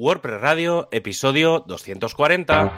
[0.00, 2.70] WordPress Radio, episodio 240.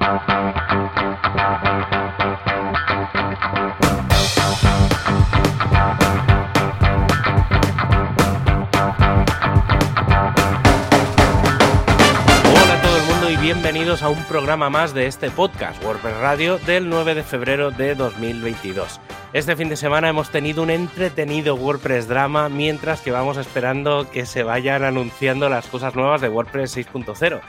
[13.52, 17.96] Bienvenidos a un programa más de este podcast, WordPress Radio, del 9 de febrero de
[17.96, 19.00] 2022.
[19.32, 24.24] Este fin de semana hemos tenido un entretenido WordPress drama mientras que vamos esperando que
[24.24, 27.40] se vayan anunciando las cosas nuevas de WordPress 6.0.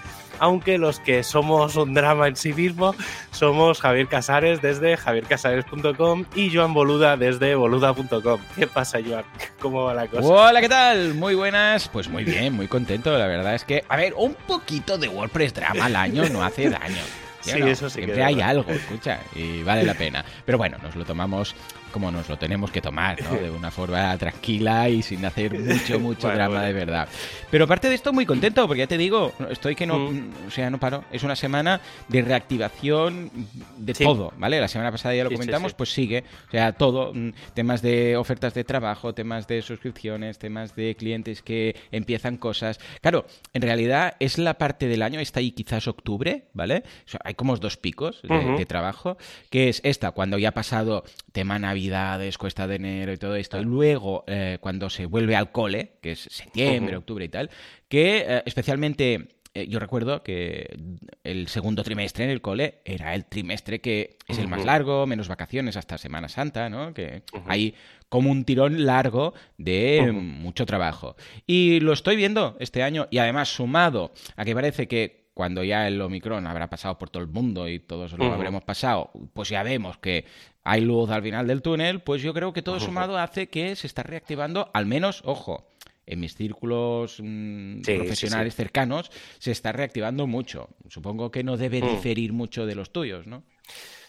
[0.42, 2.96] Aunque los que somos un drama en sí mismo
[3.30, 8.42] somos Javier Casares desde javiercasares.com y Joan Boluda desde boluda.com.
[8.56, 9.24] ¿Qué pasa, Joan?
[9.60, 10.28] ¿Cómo va la cosa?
[10.28, 11.14] Hola, ¿qué tal?
[11.14, 11.88] Muy buenas.
[11.90, 13.16] Pues muy bien, muy contento.
[13.16, 16.70] La verdad es que, a ver, un poquito de WordPress drama al año no hace
[16.70, 17.02] daño.
[17.42, 18.04] Sí, eso sí.
[18.04, 20.24] Siempre hay algo, escucha, y vale la pena.
[20.46, 21.56] Pero bueno, nos lo tomamos
[21.92, 23.36] como nos lo tenemos que tomar, ¿no?
[23.36, 27.08] De una forma tranquila y sin hacer mucho, mucho drama de verdad.
[27.50, 30.48] Pero aparte de esto, muy contento, porque ya te digo, estoy que no, mm.
[30.48, 31.04] o sea, no paro.
[31.12, 33.30] Es una semana de reactivación
[33.78, 34.60] de todo, ¿vale?
[34.60, 36.24] La semana pasada ya lo comentamos, pues sigue.
[36.48, 41.42] O sea, todo, mm, temas de ofertas de trabajo, temas de suscripciones, temas de clientes
[41.42, 42.80] que empiezan cosas.
[43.02, 46.84] Claro, en realidad es la parte del año, está ahí quizás octubre, ¿vale?
[47.06, 49.18] O sea, hay como dos picos de, trabajo,
[49.50, 53.60] que es esta, cuando ya ha pasado tema navidades, cuesta de enero y todo esto,
[53.60, 57.50] y luego eh, cuando se vuelve al cole, que es septiembre, octubre y tal,
[57.88, 60.78] que eh, especialmente eh, yo recuerdo que
[61.24, 65.28] el segundo trimestre en el cole era el trimestre que es el más largo, menos
[65.28, 66.94] vacaciones hasta Semana Santa, ¿no?
[66.94, 67.74] Que hay
[68.08, 71.16] como un tirón largo de mucho trabajo.
[71.48, 75.88] Y lo estoy viendo este año y además sumado a que parece que cuando ya
[75.88, 79.64] el Omicron habrá pasado por todo el mundo y todos lo habremos pasado, pues ya
[79.64, 80.26] vemos que
[80.64, 83.88] hay luz al final del túnel, pues yo creo que todo sumado hace que se
[83.88, 85.68] está reactivando, al menos, ojo,
[86.06, 90.70] en mis círculos mm, profesionales cercanos, se está reactivando mucho.
[90.90, 91.90] Supongo que no debe mm.
[91.90, 93.44] diferir mucho de los tuyos, ¿no?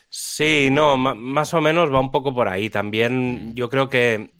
[0.08, 2.68] Sí, no, más o menos va un poco por ahí.
[2.68, 3.54] También mm.
[3.54, 4.32] yo creo que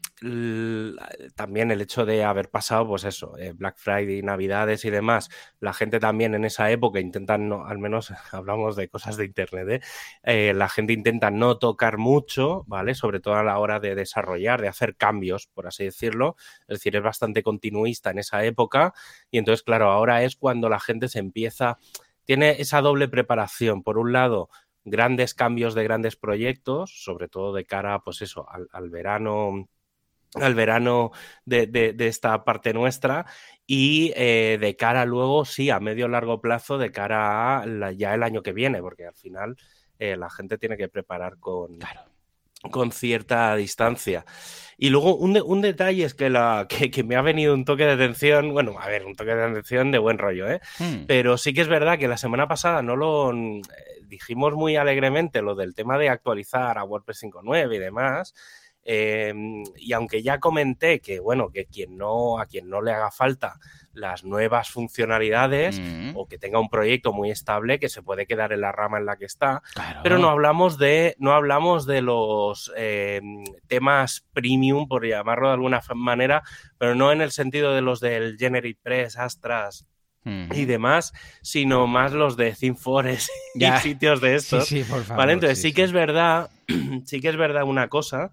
[1.35, 5.29] también el hecho de haber pasado, pues eso, eh, Black Friday, Navidades y demás,
[5.59, 9.69] la gente también en esa época intenta, no, al menos hablamos de cosas de Internet,
[9.69, 9.81] ¿eh?
[10.23, 12.95] Eh, la gente intenta no tocar mucho, ¿vale?
[12.95, 16.37] Sobre todo a la hora de desarrollar, de hacer cambios, por así decirlo.
[16.69, 18.95] Es decir, es bastante continuista en esa época
[19.31, 21.79] y entonces, claro, ahora es cuando la gente se empieza,
[22.25, 23.83] tiene esa doble preparación.
[23.83, 24.51] Por un lado,
[24.85, 29.69] grandes cambios de grandes proyectos, sobre todo de cara, pues eso, al verano
[30.35, 31.13] al verano
[31.45, 33.27] de, esta parte nuestra
[33.67, 38.23] y eh, de cara luego, sí, a medio largo plazo, de cara a ya el
[38.23, 39.57] año que viene, porque al final
[39.99, 41.79] eh, la gente tiene que preparar con,
[42.71, 44.25] con cierta distancia.
[44.79, 48.53] Y luego un, detalle es que, la, que, me ha venido un toque de atención,
[48.53, 50.61] bueno, a ver, un toque de atención de buen rollo, ¿eh?
[50.79, 51.05] Hmm.
[51.07, 53.63] Pero sí que es verdad que la semana pasada no lo eh,
[54.03, 58.35] dijimos muy alegremente, lo del tema de actualizar a WordPress 5.9 y demás.
[58.85, 63.13] Em, y aunque ya comenté que, bueno, que quien no, a quien no le haga
[63.13, 63.61] falta
[63.93, 66.17] las nuevas funcionalidades mm.
[66.17, 69.07] o que tenga un proyecto muy estable que se puede quedar en la rama en
[69.07, 69.63] la que está,
[70.03, 75.81] pero no hablamos de, no hablamos de los em, temas premium, por llamarlo de alguna
[75.95, 76.43] manera,
[76.79, 79.87] pero no en el sentido de los del Generate Press, Astras,
[80.25, 81.13] y demás,
[81.43, 84.69] sino más los de ThemeForest y sitios de estos.
[84.69, 85.33] Sí, por favor, ¿Vale?
[85.33, 86.51] Entonces sí, que es verdad,
[87.07, 88.31] sí que es verdad una cosa,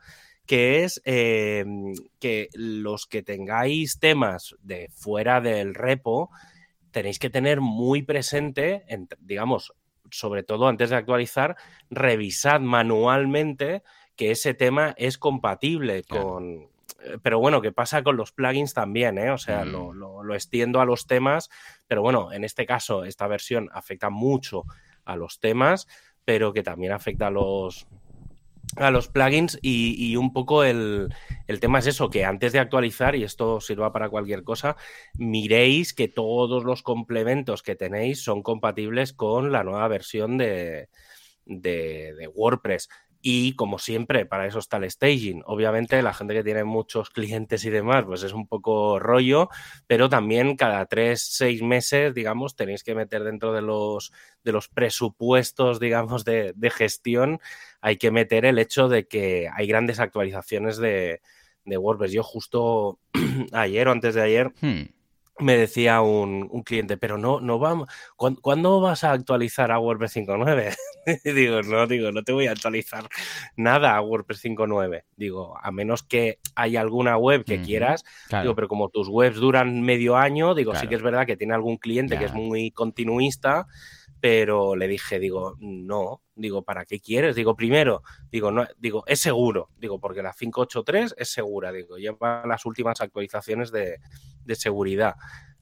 [0.49, 6.31] que es em, que los que tengáis temas de fuera del repo,
[6.89, 8.83] tenéis que tener muy presente,
[9.19, 9.75] digamos,
[10.09, 11.55] sobre todo antes de actualizar,
[11.91, 13.83] revisad manualmente
[14.15, 16.67] que ese tema es compatible con...
[17.03, 19.29] Eh, pero bueno, ¿qué pasa con los plugins también, ¿eh?
[19.29, 20.23] O sea, lo, mm.
[20.23, 21.51] lo extiendo a los temas,
[21.85, 24.63] pero bueno, en este caso esta versión afecta mucho
[25.05, 25.87] a los temas,
[26.25, 27.87] pero que también afecta a los,
[28.79, 31.09] a los plugins y, un poco el,
[31.59, 34.77] tema es eso, que antes de actualizar, y esto sirva para cualquier cosa,
[35.15, 40.89] miréis que todos los complementos que tenéis son compatibles con la nueva versión de,
[41.45, 42.89] de WordPress.
[43.21, 45.43] Y como siempre, para eso está el staging.
[45.45, 49.49] Obviamente, la gente que tiene muchos clientes y demás, pues es un poco rollo,
[49.87, 54.13] pero también cada tres, seis meses, digamos, tenéis que meter dentro de los,
[54.43, 57.41] de los presupuestos, digamos, de, gestión,
[57.81, 61.21] hay que meter el hecho de que hay grandes actualizaciones de,
[61.65, 62.13] de WordPress.
[62.13, 62.99] Yo justo
[63.51, 64.53] ayer o antes de ayer.
[64.61, 64.98] Hmm
[65.39, 70.75] me decía un, cliente, pero no, no vamos, ¿cuándo, vas a actualizar a WordPress 5.9?
[71.23, 73.07] digo, no, digo, no te voy a actualizar
[73.55, 75.03] nada a WordPress 5.9.
[75.15, 78.03] Digo, a menos que haya alguna web que quieras,
[78.41, 81.53] digo, pero como tus webs duran medio año, digo, sí que es verdad que tiene
[81.53, 83.67] algún cliente que es muy continuista,
[84.19, 87.35] pero le dije, digo, no, digo, ¿para qué quieres?
[87.35, 88.01] Digo, primero,
[88.31, 93.01] digo, no, digo, es seguro, digo, porque la 583 es segura, digo, lleva las últimas
[93.01, 93.99] actualizaciones de,
[94.45, 95.15] de seguridad.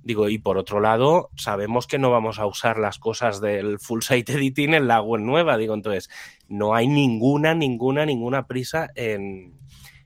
[0.04, 4.02] Digo, y por otro lado, sabemos que no vamos a usar las cosas del full
[4.02, 5.58] site editing en la web nueva.
[5.58, 6.10] Digo, entonces,
[6.48, 9.60] no hay ninguna, ninguna, ninguna prisa en,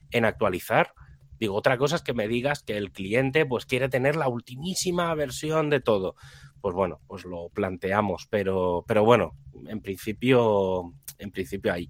[0.09, 0.93] en actualizar.
[1.39, 5.13] Digo, otra cosa es que me digas que el cliente pues quiere tener la ultimísima
[5.15, 6.15] versión de todo
[6.61, 9.35] pues bueno, pues lo planteamos, pero, pero bueno,
[9.67, 11.89] en principio, en principio ahí.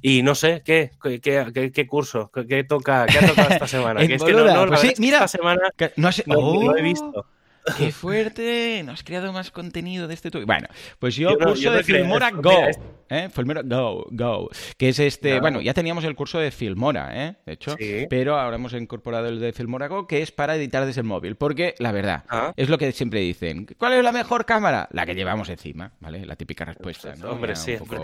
[0.00, 0.90] Y no sé, ¿qué,
[1.22, 2.30] qué, qué, curso?
[2.48, 4.04] ¿Qué, toca, ¿Qué ha tocado esta semana?
[4.04, 5.62] que es que no, pues sí, mira, esta semana
[5.96, 7.26] no, lo he visto.
[7.78, 8.82] ¡Qué fuerte!
[8.84, 10.68] No has creado más contenido de este Bueno,
[10.98, 12.50] pues yo, curso de Filmora Go.
[13.08, 13.28] ¿eh?
[13.30, 14.50] Filmora Go, Go.
[14.76, 15.38] Que es este.
[15.40, 17.36] Bueno, ya teníamos el curso de Filmora, ¿eh?
[17.46, 17.76] De hecho.
[18.10, 21.36] Pero ahora hemos incorporado el de Filmora Go, que es para editar desde el móvil.
[21.36, 22.52] Porque, la verdad, ah.
[22.56, 23.66] es lo que siempre dicen.
[23.78, 24.88] ¿Cuál es la mejor cámara?
[24.90, 26.26] La que llevamos encima, ¿vale?
[26.26, 27.30] La típica respuesta, ¿no?
[27.30, 27.76] Hombre, sí.
[27.80, 28.02] Un poco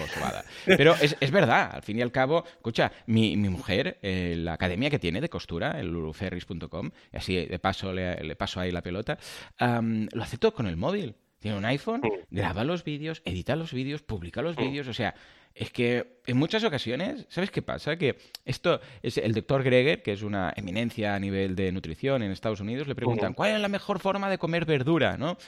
[0.66, 2.44] Pero es, es, verdad, al fin y al cabo.
[2.46, 7.58] Escucha, mi, mi mujer, eh, la academia que tiene de costura, el luruferris.com, así de
[7.58, 9.18] paso le, le paso ahí la pelota
[9.58, 11.16] lo hace todo con el móvil.
[11.38, 15.14] Tiene un iPhone, graba los vídeos, edita los vídeos, publica los vídeos, o sea,
[15.54, 17.96] es que en muchas ocasiones, ¿sabes qué pasa?
[17.96, 22.30] Que esto es el doctor Greger, que es una eminencia a nivel de nutrición en
[22.30, 25.16] Estados Unidos, le preguntan, ¿cuál es la mejor forma de comer verdura?
[25.16, 25.38] ¿no?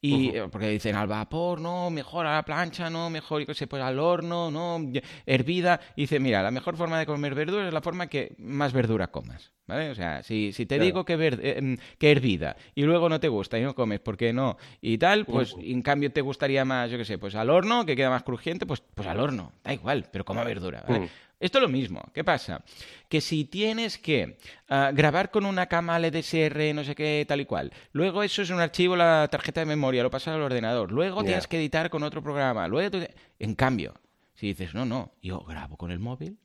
[0.00, 3.82] Y eh, porque dicen al vapor, no, mejor a la plancha, no, mejor, sé, pues
[3.82, 4.80] al horno, no,
[5.26, 5.80] hervida.
[5.96, 9.08] Y dice, mira, la mejor forma de comer verdura es la forma que más verdura
[9.08, 9.52] comas.
[9.66, 9.90] ¿Vale?
[9.90, 13.28] O sea, si, si te digo que, eh, mm, que hervida y luego no te
[13.28, 16.96] gusta y no comes porque no y tal, pues en cambio te gustaría más, yo
[16.96, 20.06] qué sé, pues al horno, que queda más crujiente, pues, pues al horno, da igual,
[20.10, 20.84] pero coma verdura.
[20.88, 21.10] ¿vale?
[21.40, 22.02] Esto es lo mismo.
[22.12, 22.64] ¿Qué pasa?
[23.08, 24.38] Que si tienes que
[24.68, 28.50] ah, grabar con una cámara LDSR, no sé qué, tal y cual, luego eso es
[28.50, 32.02] un archivo, la tarjeta de memoria, lo pasas al ordenador, luego tienes que editar con
[32.02, 32.98] otro programa, luego...
[33.38, 33.94] En cambio,
[34.34, 36.38] si dices, no, no, yo grabo con el móvil,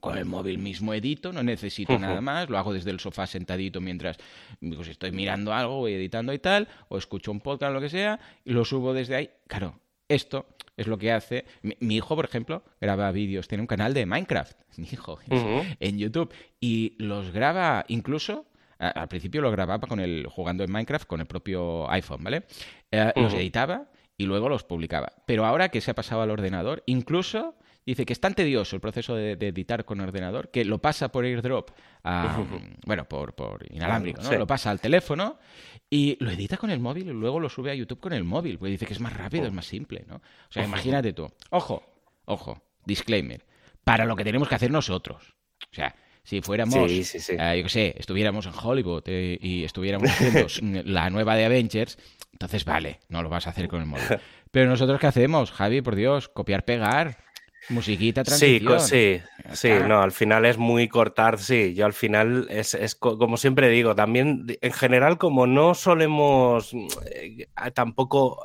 [0.00, 3.80] con el móvil mismo edito, no necesito nada más, lo hago desde el sofá sentadito
[3.80, 4.16] mientras
[4.60, 8.20] pues, estoy mirando algo, voy editando y tal, o escucho un podcast, lo que sea,
[8.44, 9.30] y lo subo desde ahí.
[9.48, 11.44] Claro, esto es lo que hace.
[11.62, 16.32] Mi, hijo, por ejemplo, graba vídeos, tiene un canal de Minecraft, mi hijo, en YouTube,
[16.60, 18.46] y los graba incluso.
[18.78, 22.44] al principio lo grababa con el, jugando en Minecraft con el propio iPhone, ¿vale?
[22.90, 25.12] Eh, los editaba y luego los publicaba.
[25.26, 27.54] Pero ahora que se ha pasado al ordenador, incluso
[27.86, 31.24] dice que es tan tedioso el proceso de, editar con ordenador que lo pasa por
[31.24, 31.70] airdrop,
[32.02, 32.44] a,
[32.84, 34.32] bueno, por, por inalámbrico, ¿no?
[34.32, 35.38] Lo pasa al teléfono
[35.88, 38.58] y lo edita con el móvil y luego lo sube a YouTube con el móvil,
[38.58, 40.16] porque dice que es más rápido, es más simple, ¿no?
[40.16, 41.32] O sea, imagínate tú.
[41.50, 41.84] Ojo,
[42.24, 43.46] ojo, disclaimer.
[43.84, 45.36] Para lo que tenemos que hacer nosotros.
[45.70, 45.94] O sea,
[46.24, 50.48] si fuéramos, eh, yo qué sé, estuviéramos en Hollywood eh, y estuviéramos haciendo
[50.90, 51.98] la nueva de Avengers,
[52.32, 54.04] entonces vale, no lo vas a hacer con el móvil.
[54.50, 55.82] Pero nosotros, ¿qué hacemos, Javi?
[55.82, 57.25] Por Dios, copiar, pegar.
[57.68, 58.80] Musiquita, transición.
[58.80, 62.94] Sí, sí, sí, no, al final es muy cortar, sí, yo al final es, es,
[62.94, 66.72] como siempre digo, también en general como no solemos,
[67.10, 68.38] eh, tampoco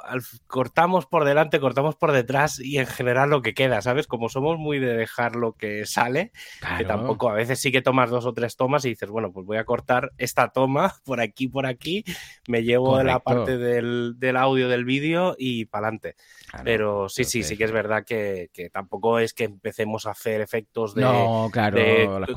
[0.47, 4.07] cortamos por delante, cortamos por detrás y en general lo que queda, ¿sabes?
[4.07, 6.31] Como somos muy de dejar lo que sale,
[6.77, 9.45] que tampoco a veces sí que tomas dos o tres tomas y dices, bueno, pues
[9.45, 12.03] voy a cortar esta toma por aquí, por aquí,
[12.47, 16.15] me llevo la parte del, del audio del vídeo y para adelante.
[16.63, 20.95] Pero sí, sí, sí que es verdad que, tampoco es que empecemos a hacer efectos
[20.95, 21.03] de,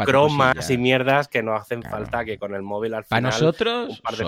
[0.05, 3.23] cromas y mierdas que no hacen falta que con el móvil al final.
[3.23, 4.25] Para nosotros, un par de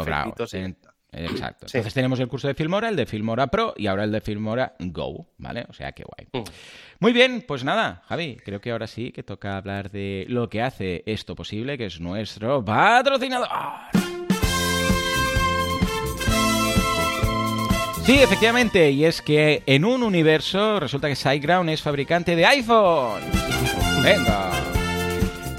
[1.12, 1.66] Exacto.
[1.66, 4.75] Entonces tenemos el curso de Filmora, el de Filmora Pro y ahora el de Filmora
[4.78, 5.64] Go, ¿vale?
[5.69, 6.28] O sea, qué guay.
[6.33, 6.47] Mm.
[7.00, 10.62] Muy bien, pues nada, Javi, creo que ahora sí que toca hablar de lo que
[10.62, 13.49] hace esto posible, que es nuestro patrocinador.
[18.07, 23.21] Sí, efectivamente, y es que en un universo resulta que SiteGround es fabricante de iPhone.
[24.01, 24.53] Venga.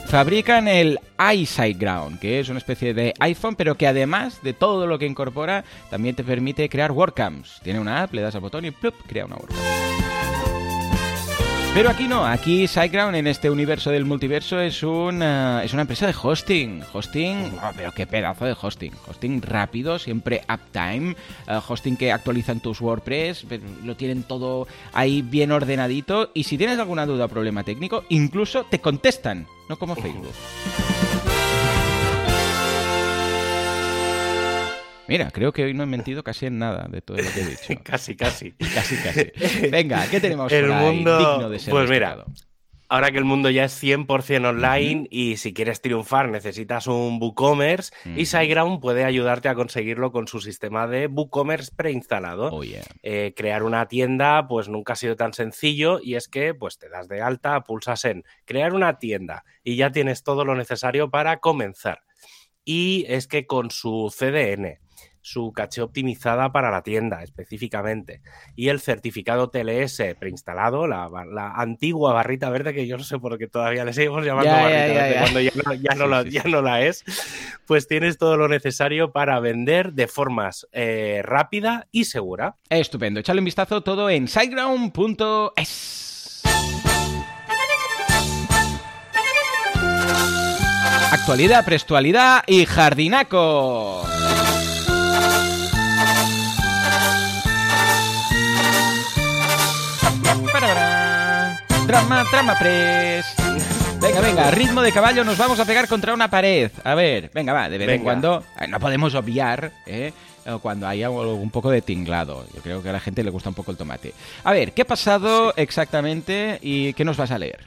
[0.05, 0.97] Fabrican el
[1.33, 5.65] iSiteGround, que es una especie de iPhone, pero que además de todo lo que incorpora,
[5.89, 7.59] también te permite crear WordCamps.
[7.63, 8.95] Tiene una app, le das al botón y ¡plup!
[9.05, 10.16] crea una WordCamp.
[11.77, 16.07] Pero aquí no, aquí SiteGround en este universo del multiverso es una, es una empresa
[16.07, 16.81] de hosting.
[16.91, 18.93] Hosting, oh, pero qué pedazo de hosting.
[19.07, 21.15] Hosting rápido, siempre uptime.
[21.47, 23.45] Uh, hosting que actualizan tus WordPress,
[23.83, 26.31] lo tienen todo ahí bien ordenadito.
[26.33, 30.33] Y si tienes alguna duda o problema técnico, incluso te contestan, no como Facebook.
[35.07, 37.45] Mira, creo que hoy no he mentido casi en nada de todo lo que he
[37.49, 37.81] dicho.
[37.83, 38.51] casi, casi.
[38.73, 39.31] casi, casi.
[39.69, 41.17] Venga, ¿qué tenemos el por ahí mundo...
[41.17, 42.25] digno de ser Pues mira,
[42.89, 47.91] ahora que el mundo ya es 100% online y si quieres triunfar necesitas un WooCommerce
[48.05, 48.19] Ujú.
[48.19, 52.49] y SiteGround puede ayudarte a conseguirlo con su sistema de WooCommerce preinstalado.
[52.51, 52.83] Oh, yeah.
[53.03, 56.89] Eh, crear una tienda pues nunca ha sido tan sencillo y es que pues te
[56.89, 61.37] das de alta, pulsas en crear una tienda y ya tienes todo lo necesario para
[61.37, 62.01] comenzar.
[62.63, 64.79] Y es que con su CDN,
[65.27, 68.21] su caché optimizada para la tienda específicamente
[68.55, 73.37] y el certificado TLS preinstalado, la, la antigua barrita verde que yo no sé por
[73.37, 76.11] qué todavía le seguimos llamando Ya, barrita ya, verde cuando ya no, ya no Sí,
[76.11, 77.03] la, sí, ya no la es,
[77.65, 82.55] pues tienes todo lo necesario para vender de formas eh, rápida y segura.
[82.69, 83.19] Estupendo.
[83.19, 86.05] Echadle un vistazo todo en siteground.es.
[91.11, 94.05] Actualidad, prestualidad y jardinaco.
[101.87, 103.25] Trama, trama press.
[104.01, 106.69] Venga, venga, ritmo de caballo, nos vamos a pegar contra una pared.
[106.83, 108.43] A ver, venga, va, de vez en cuando.
[108.59, 110.11] eh, No podemos obviar, ¿eh?
[110.61, 112.45] Cuando haya un poco de tinglado.
[112.53, 114.13] Yo creo que a la gente le gusta un poco el tomate.
[114.45, 117.65] A ver, ¿qué ha pasado exactamente y qué nos vas a leer?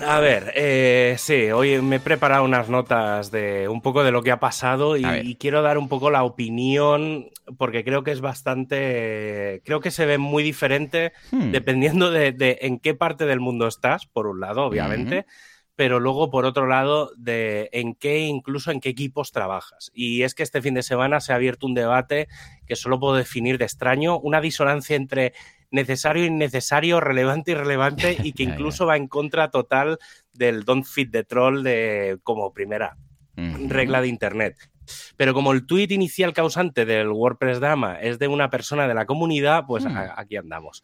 [0.00, 4.22] A ver, eh, sí, hoy me he preparado unas notas de un poco de lo
[4.22, 9.60] que ha pasado y, quiero dar un poco la opinión porque creo que es bastante,
[9.64, 11.50] creo que se ve muy diferente Hmm.
[11.50, 15.26] dependiendo de, de en qué parte del mundo estás, por un lado, obviamente,
[15.76, 19.90] pero luego por otro lado de en qué, incluso en qué equipos trabajas.
[19.94, 22.28] Y es que este fin de semana se ha abierto un debate
[22.66, 25.32] que solo puedo definir de extraño, una disonancia entre
[25.70, 29.98] necesario, innecesario, relevante, irrelevante y que incluso va en contra total
[30.32, 32.96] del don't fit the troll de como primera
[33.34, 34.56] regla de Internet.
[35.16, 39.06] Pero como el tuit inicial causante del WordPress Dama es de una persona de la
[39.06, 39.96] comunidad, pues Hmm.
[39.96, 40.82] a- aquí andamos.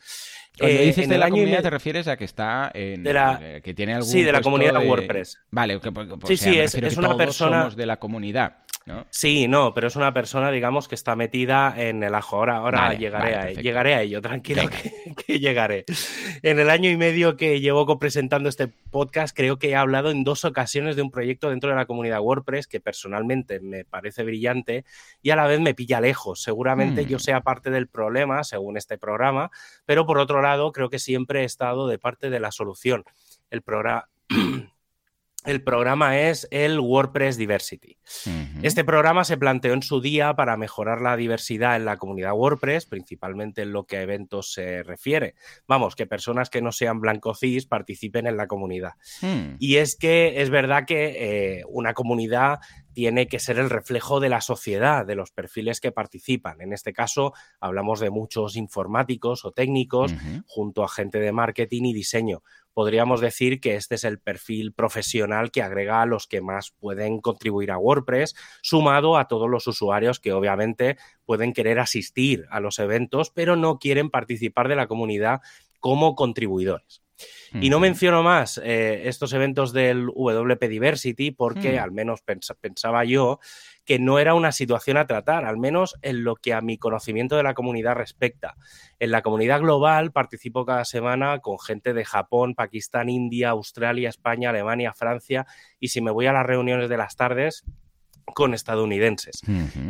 [0.59, 2.25] Cuando Eh, dices en de el la año y comunidad, me- te refieres a que
[2.25, 3.03] está en.
[3.05, 4.09] De la- eh, que tiene algún.
[4.11, 5.39] Sí, de la comunidad de- WordPress.
[5.51, 8.57] Vale, que, pues, Sí, sea, sí, es- que una persona- somos de la comunidad,
[8.89, 9.07] ¿no?
[9.11, 12.37] Sí, no, pero es una persona, digamos, que está metida en el ajo.
[12.37, 15.85] Ahora, ahora Vale, llegaré, vale, a, llegaré a ello, tranquilo que, que llegaré.
[16.43, 20.25] En el año y medio que llevo presentando este podcast, creo que he hablado en
[20.25, 24.85] dos ocasiones de un proyecto dentro de la comunidad WordPress que personalmente me parece brillante
[25.23, 26.43] y a la vez me pilla lejos.
[26.43, 29.51] Seguramente yo sea parte del problema, según este programa,
[29.85, 33.05] pero por otro lado, creo que siempre he estado de parte de la solución.
[33.51, 34.09] El programa.
[35.49, 37.97] El programa es el WordPress Diversity.
[38.63, 42.85] Este programa se planteó en su día para mejorar la diversidad en la comunidad WordPress,
[42.85, 45.37] principalmente en lo que a eventos se refiere.
[45.67, 48.93] Vamos, que personas que no sean blancocis participen en la comunidad.
[49.23, 49.57] Hmm.
[49.59, 52.59] Y es que es verdad que eh, una comunidad
[52.99, 56.61] tiene que ser el reflejo de la sociedad, de los perfiles que participan.
[56.61, 60.13] En este caso, hablamos de muchos informáticos o técnicos
[60.49, 62.43] junto a gente de marketing y diseño.
[62.75, 67.21] Podríamos decir que este es el perfil profesional que agrega a los que más pueden
[67.21, 72.81] contribuir a WordPress, sumado a todos los usuarios que obviamente pueden querer asistir a los
[72.81, 75.41] eventos, pero no quieren participar de la comunidad
[75.79, 77.05] como contribuidores.
[77.61, 81.83] Y no menciono más eh, estos eventos del WP Diversity porque Hmm.
[81.83, 83.41] al menos pens- pensaba yo
[83.85, 87.37] que no era una situación a tratar, al menos en lo que a mi conocimiento
[87.37, 88.55] de la comunidad respecta.
[88.99, 94.51] En la comunidad global participo cada semana con gente de Japón, Pakistán, India, Australia, España,
[94.51, 95.47] Alemania, Francia
[95.81, 97.65] y si me voy a las reuniones de las tardes
[98.35, 99.43] con estadounidenses.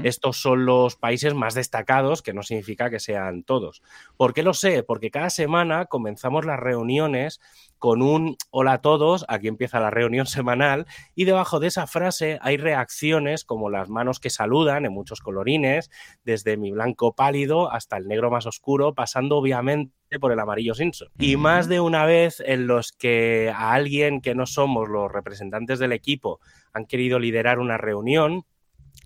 [0.02, 3.83] Estos son los países más destacados, que no significa que sean todos.
[4.16, 4.83] ¿Por qué lo sé?
[4.83, 7.40] Porque cada semana comenzamos las reuniones
[7.78, 12.38] con un hola a todos, aquí empieza la reunión semanal, y debajo de esa frase
[12.42, 15.90] hay reacciones como las manos que saludan en muchos colorines,
[16.25, 21.09] desde mi blanco pálido hasta el negro más oscuro, pasando obviamente por el amarillo Simpson.
[21.19, 25.79] Y más de una vez en los que a alguien que no somos los representantes
[25.79, 26.41] del equipo
[26.73, 28.45] han querido liderar una reunión,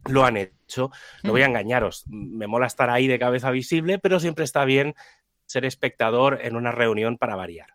[0.06, 0.90] lo han hecho.
[1.24, 4.94] No voy a engañaros, me mola estar ahí de cabeza visible, pero siempre está bien
[5.46, 7.74] ser espectador en una reunión para variar.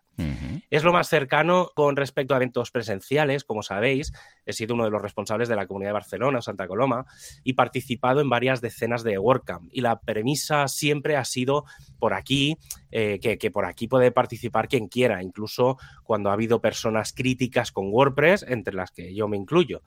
[0.70, 4.12] Es lo más cercano con respecto a eventos presenciales, como sabéis.
[4.44, 7.06] He sido uno de los responsables de la Comunidad de Barcelona Santa Coloma
[7.44, 9.70] y participado en varias decenas de WordCamp.
[9.72, 11.64] Y la premisa siempre ha sido
[11.98, 12.58] por aquí,
[12.90, 17.70] eh, que, que por aquí puede participar quien quiera, incluso cuando ha habido personas críticas
[17.70, 19.82] con WordPress, entre las que yo me incluyo.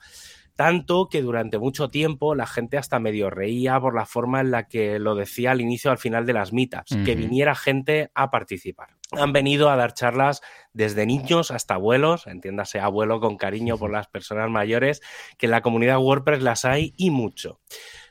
[0.54, 4.68] Tanto que durante mucho tiempo la gente hasta medio reía por la forma en la
[4.68, 7.20] que lo decía al inicio al final de las meetups, que Ujú.
[7.20, 8.90] viniera gente a participar.
[9.12, 10.40] Han venido a dar charlas
[10.72, 15.02] desde niños hasta abuelos, entiéndase abuelo con cariño por las personas mayores,
[15.36, 17.60] que en la comunidad WordPress las hay y mucho.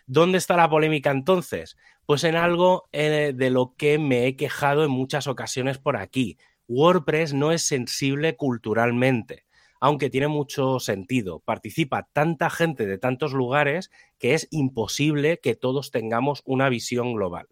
[0.05, 1.77] ¿Dónde está la polémica entonces?
[2.05, 6.37] Pues en algo eh, de lo que me he quejado en muchas ocasiones por aquí.
[6.67, 9.45] WordPress no es sensible culturalmente,
[9.81, 11.39] aunque tiene mucho sentido.
[11.39, 17.47] Participa tanta gente de tantos lugares que es imposible que todos tengamos una visión global.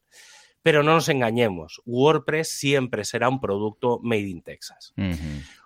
[0.62, 4.94] Pero no nos engañemos, WordPress siempre será un producto made in Texas.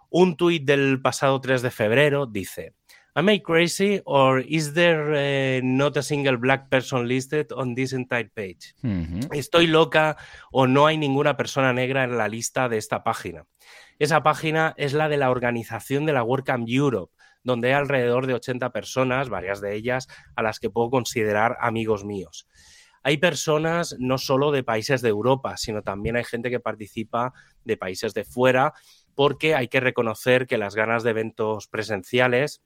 [0.09, 2.73] Un tuit del pasado 3 de febrero dice,
[3.15, 7.93] Am I crazy or is there uh, not a single black person listed on this
[7.93, 8.73] entire page?
[9.31, 10.17] ¿Estoy loca
[10.51, 13.45] o no hay ninguna persona negra en la lista de esta página?
[13.99, 18.33] Esa página es la de la organización de la WordCamp Europe, donde hay alrededor de
[18.33, 22.47] 80 personas, varias de ellas a las que puedo considerar amigos míos.
[23.03, 27.77] Hay personas no solo de países de Europa, sino también hay gente que participa de
[27.77, 28.73] países de fuera,
[29.13, 32.63] porque hay que reconocer que las ganas de eventos presenciales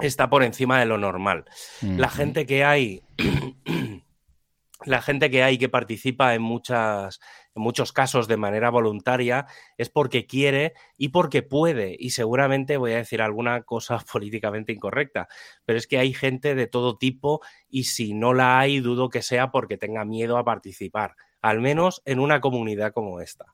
[0.00, 1.44] está por encima de lo normal.
[1.80, 3.02] La gente que hay,
[4.84, 7.20] la gente que hay que participa en muchas,
[7.54, 11.96] en muchos casos de manera voluntaria es porque quiere y porque puede.
[11.98, 15.28] Y seguramente voy a decir alguna cosa políticamente incorrecta,
[15.64, 19.22] pero es que hay gente de todo tipo y si no la hay, dudo que
[19.22, 23.46] sea porque tenga miedo a participar al menos en una comunidad como esta.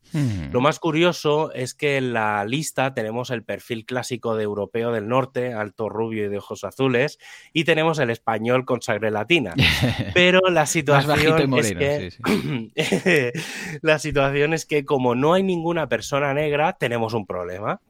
[0.52, 5.08] Lo más curioso es que en la lista tenemos el perfil clásico de europeo del
[5.08, 7.18] norte, alto rubio y de ojos azules,
[7.52, 9.54] y tenemos el español con sangre latina.
[10.14, 13.32] Pero la situación es que
[13.82, 17.80] la situación es que como no hay ninguna persona negra, tenemos un problema.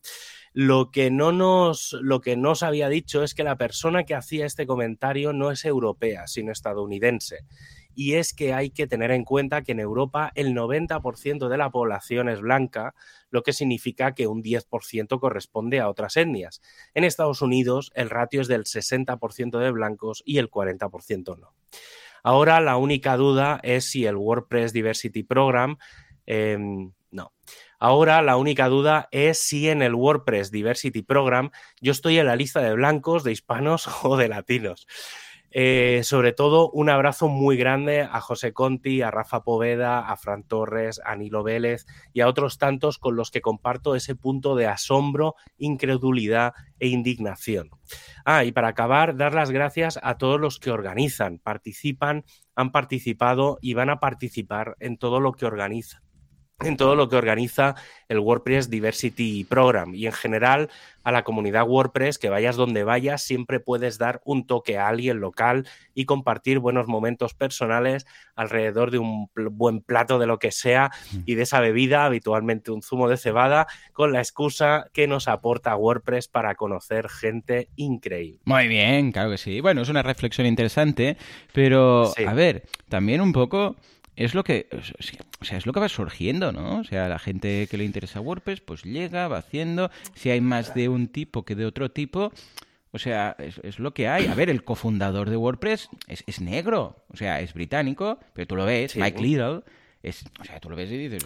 [0.56, 4.46] Lo que no nos, lo que nos había dicho es que la persona que hacía
[4.46, 7.44] este comentario no es europea, sino estadounidense
[7.94, 11.70] y es que hay que tener en cuenta que en Europa el 90% de la
[11.70, 12.94] población es blanca,
[13.30, 16.60] lo que significa que un 10% corresponde a otras etnias.
[16.94, 21.54] En Estados Unidos el ratio es del 60% de blancos y el 40% no.
[22.22, 25.76] Ahora la única duda es si el WordPress Diversity Program...
[26.26, 27.32] Em, no.
[27.78, 32.34] Ahora la única duda es si en el WordPress Diversity Program yo estoy en la
[32.34, 34.86] lista de blancos, de hispanos o de latinos.
[35.56, 40.42] Eh, sobre todo, un abrazo muy grande a José Conti, a Rafa Poveda, a Fran
[40.42, 44.66] Torres, a Nilo Vélez y a otros tantos con los que comparto ese punto de
[44.66, 47.70] asombro, incredulidad e indignación.
[48.24, 52.24] Ah, y para acabar, dar las gracias a todos los que organizan, participan,
[52.56, 56.03] han participado y van a participar en todo lo que organizan
[56.60, 57.74] en todo lo que organiza
[58.08, 60.70] el WordPress Diversity Program y en general
[61.02, 65.20] a la comunidad WordPress, que vayas donde vayas, siempre puedes dar un toque a alguien
[65.20, 70.90] local y compartir buenos momentos personales alrededor de un buen plato de lo que sea
[71.26, 75.76] y de esa bebida, habitualmente un zumo de cebada, con la excusa que nos aporta
[75.76, 78.40] WordPress para conocer gente increíble.
[78.44, 79.60] Muy bien, claro que sí.
[79.60, 81.18] Bueno, es una reflexión interesante,
[81.52, 83.76] pero a ver, también un poco
[84.16, 84.68] es lo que
[85.40, 88.20] o sea es lo que va surgiendo no o sea la gente que le interesa
[88.20, 92.32] WordPress pues llega va haciendo si hay más de un tipo que de otro tipo
[92.92, 97.16] o sea es, lo que hay a ver el cofundador de WordPress es, negro o
[97.16, 99.62] sea es británico pero tú lo ves Mike Little
[100.02, 101.24] es, o sea, tú lo ves y dices,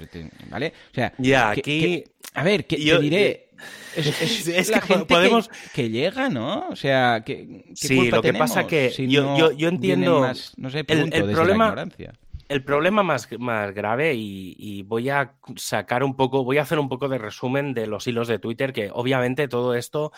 [0.49, 0.73] ¿vale?
[0.93, 2.05] O sea, ya, aquí...
[2.35, 3.49] a ver, ¿qué te diré?
[3.97, 5.51] Es, la que gente podemos...
[5.75, 6.69] que, llega, ¿no?
[6.69, 10.33] O sea, que, sí, lo que pasa que yo, yo, entiendo...
[10.59, 11.65] no sé, el, problema...
[11.65, 12.13] La ignorancia
[12.49, 16.89] el problema más, más grave, y, voy a sacar un poco, voy a hacer un
[16.89, 20.13] poco de resumen de los hilos de Twitter, que obviamente todo esto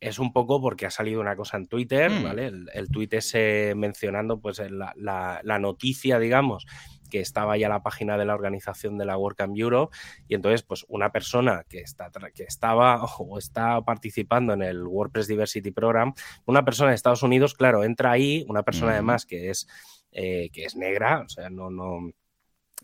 [0.00, 2.22] es un poco porque ha salido una cosa en Twitter, mm.
[2.24, 2.46] ¿vale?
[2.46, 6.66] El, el tweet ese mencionando pues la, la, noticia, digamos,
[7.08, 10.84] que estaba ya la página de la organización de la WordCamp Europe y entonces pues
[10.88, 16.14] una persona que, está, que estaba o está participando en el WordPress Diversity Program,
[16.46, 19.68] una persona de Estados Unidos, claro, entra ahí, una persona además que es
[20.12, 22.10] eh, que es negra, o sea, no, no,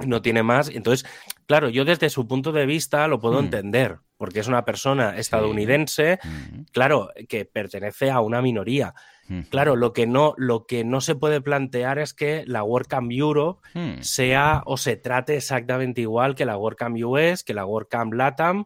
[0.07, 0.69] no tiene más.
[0.69, 1.09] Entonces,
[1.47, 3.45] claro, yo desde su punto de vista lo puedo mm.
[3.45, 6.61] entender, porque es una persona estadounidense, mm.
[6.73, 8.95] claro, que pertenece a una minoría.
[9.29, 9.43] Mm.
[9.43, 13.61] Claro, lo que, no, lo que no se puede plantear es que la WordCamp Europe
[14.01, 18.65] sea o se trate exactamente igual que la WordCamp US, que la WordCamp LATAM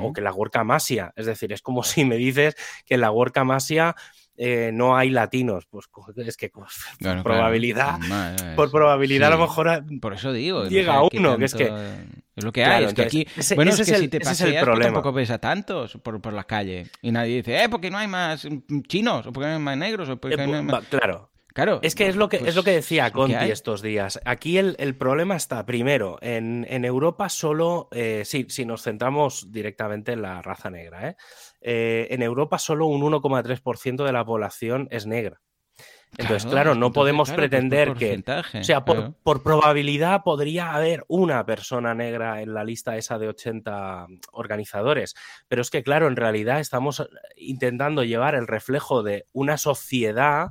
[0.00, 1.12] o que la WordCamp Asia.
[1.16, 3.94] Es decir, es como si me dices que la WordCamp Asia
[4.42, 5.66] eh, no hay latinos.
[5.66, 7.98] Pues es que por probabilidad,
[8.56, 11.70] por probabilidad a lo mejor por eso digo, llega uno, que es que
[12.34, 15.12] es lo que hay, es que aquí bueno, es, que si te paseas pues tampoco
[15.12, 18.48] ves a tantos por, por las calles y nadie dice, "Eh, porque no hay más
[18.88, 20.86] chinos o porque no hay más negros o porque no hay más...
[20.86, 21.80] Claro, Claro.
[21.82, 24.20] Es que es lo que, es lo que pues, decía Conti estos días.
[24.24, 30.22] Aquí el, problema está, primero, en, Europa solo, eh, sí, si nos centramos directamente en
[30.22, 31.16] la raza negra, ¿eh?
[31.60, 35.40] Eh, en Europa solo un 1,3% de la población es negra.
[36.18, 38.22] Entonces, claro, no podemos pretender que...
[38.60, 44.06] O sea, por, probabilidad podría haber una persona negra en la lista esa de 80
[44.32, 45.14] organizadores.
[45.48, 50.50] Pero es que, claro, en realidad estamos intentando llevar el reflejo de una sociedad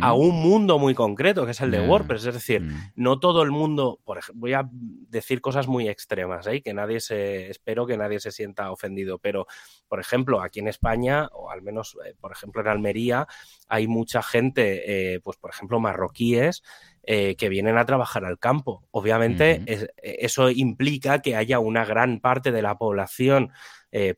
[0.00, 0.18] a mm.
[0.18, 2.26] un mundo muy concreto, que es el de WordPress.
[2.26, 2.92] Es decir, mm.
[2.96, 4.00] no todo el mundo...
[4.04, 6.62] Por ejemplo, voy a decir cosas muy extremas, ¿eh?
[6.62, 7.50] que nadie se...
[7.50, 9.46] Espero que nadie se sienta ofendido, pero,
[9.88, 13.26] por ejemplo, aquí en España, o al menos, eh, por ejemplo, en Almería,
[13.68, 16.62] hay mucha gente, eh, pues por ejemplo, marroquíes,
[17.02, 18.84] eh, que vienen a trabajar al campo.
[18.90, 19.62] Obviamente,
[20.02, 23.52] eso implica que haya una gran parte de la población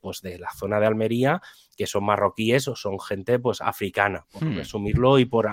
[0.01, 1.41] pues de la zona de Almería
[1.79, 4.57] que son marroquíes o son gente pues africana, por hmm.
[4.57, 5.49] resumirlo y por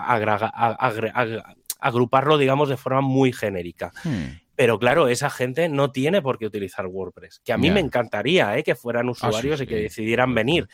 [1.80, 3.92] agruparlo, digamos, de forma muy genérica.
[4.04, 4.40] Hmm.
[4.56, 7.42] Pero claro, esa gente no tiene por qué utilizar WordPress.
[7.46, 10.68] Que a mí me encantaría que fueran ah, usuarios y que decidieran venir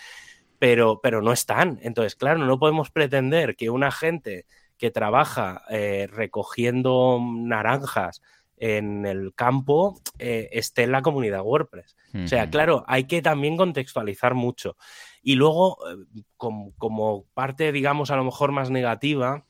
[0.62, 1.80] pero, pero no están.
[1.82, 4.45] Entonces, claro, no podemos pretender que una gente
[4.78, 8.21] que trabaja eh, recogiendo naranjas
[8.58, 11.95] en el campo eh, esté en la comunidad WordPress.
[12.13, 14.78] O sea, claro, hay que también contextualizar mucho.
[15.24, 19.47] Y luego, eh, como, parte, digamos, a lo mejor más negativa,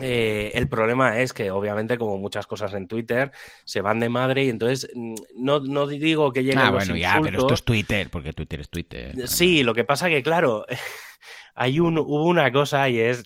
[0.00, 3.32] eh, el problema es que, obviamente, como muchas cosas en Twitter,
[3.64, 7.20] se van de madre y entonces mm, no, no digo que lleguen ah, bueno, ya,
[7.22, 9.28] pero esto es Twitter, porque Twitter es Twitter.
[9.28, 10.66] Sí, lo que pasa que, claro,
[11.54, 13.24] hay un, hubo una cosa y es,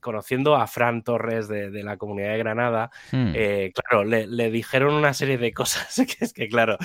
[0.00, 3.32] conociendo a Fran Torres de, la comunidad de Granada, hmm.
[3.34, 6.76] eh, claro, le, dijeron una serie de cosas que es que, claro,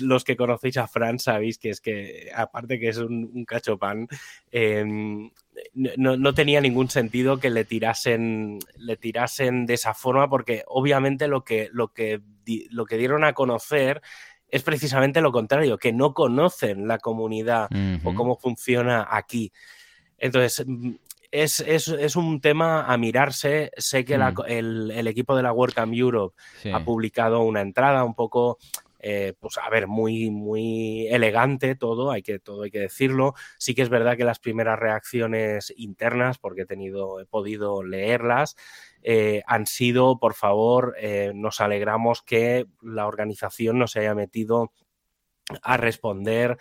[0.00, 4.08] los que conocéis a Fran sabéis que es que, aparte que es un, un cachopán,
[4.50, 5.30] em,
[5.74, 11.44] no, tenía ningún sentido que le tirasen, le tirasen de esa forma, porque obviamente lo
[11.44, 12.20] que, lo que,
[12.70, 14.02] lo que dieron a conocer
[14.48, 17.68] es precisamente lo contrario, que no conocen la comunidad
[18.04, 19.52] o cómo funciona aquí.
[20.18, 20.94] Entonces, mm,
[21.30, 23.70] es, un tema a mirarse.
[23.76, 24.34] Sé que mm.
[24.46, 26.36] el, equipo de la WordCamp Europe
[26.72, 28.58] ha publicado una entrada un poco
[29.08, 33.34] eh, pues a ver, muy, muy elegante todo, hay que, todo hay que decirlo.
[33.56, 38.56] Sí que es verdad que las primeras reacciones internas, porque he tenido, he podido leerlas,
[39.02, 44.72] eh, han sido, por favor, eh, nos alegramos que la organización no se haya metido
[45.62, 46.58] a responder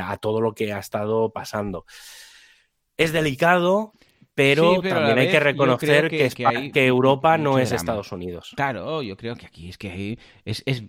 [0.00, 1.84] a todo lo que ha estado pasando.
[2.96, 3.94] Es delicado,
[4.34, 8.52] pero, también hay que reconocer que, que, Europa no es Estados Unidos.
[8.56, 10.84] Claro, yo creo que aquí es que es, es,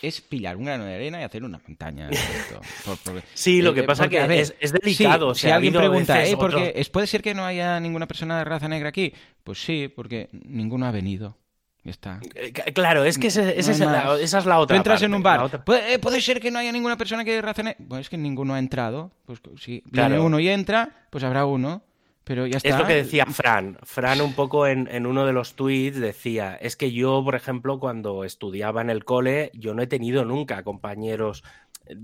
[0.00, 2.08] es, pillar un grano de arena y hacer una montaña.
[3.34, 5.34] sí, lo que eh, pasa que es, es, delicado.
[5.34, 8.88] si alguien pregunta, ¿eh, porque ¿puede ser que no haya ninguna persona de raza negra
[8.88, 9.12] aquí?
[9.44, 11.36] Pues sí, porque ninguno ha venido.
[11.84, 12.20] Está.
[12.34, 14.74] Eh, claro, es que esa, es la, otra.
[14.74, 15.64] Tú entras en un bar.
[15.64, 17.84] ¿Puede, ¿Puede, ser que no haya ninguna persona que de raza negra.
[17.88, 19.10] Pues es que ninguno ha entrado.
[19.24, 21.82] Pues si viene uno y entra, pues habrá uno.
[22.28, 22.68] Pero ya está.
[22.68, 23.78] Es lo que decía Fran.
[23.82, 28.22] Fran un poco en, uno de los tweets decía, es que yo, por ejemplo, cuando
[28.22, 31.42] estudiaba en el cole, yo no he tenido nunca compañeros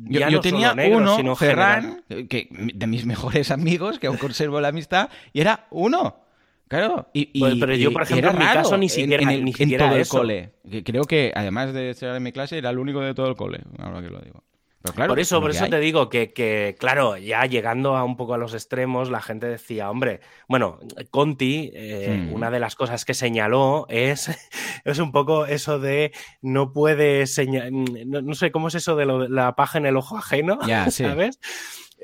[0.09, 5.11] yo, tenía uno, sino Ferran, que, de mis mejores amigos, que aún conservo la amistad,
[5.35, 6.23] y era uno.
[6.69, 9.89] Claro, y, pues, pero yo, por ejemplo, en mi caso ni siquiera, en, ni siquiera
[9.91, 10.53] todo el cole.
[10.85, 13.61] Creo que, además de ser en mi clase, era el único de todo el cole,
[13.79, 14.44] ahora que lo digo
[14.93, 18.53] por eso, por eso te digo que, claro, ya llegando a un poco a los
[18.53, 20.79] extremos, la gente decía, hombre, bueno,
[21.11, 24.29] Conti, eh, una de las cosas que señaló es,
[24.85, 29.57] es un poco eso de no puede señalar, no, sé cómo es eso de, la
[29.57, 30.59] paja en el ojo ajeno,
[30.91, 31.41] ¿sabes?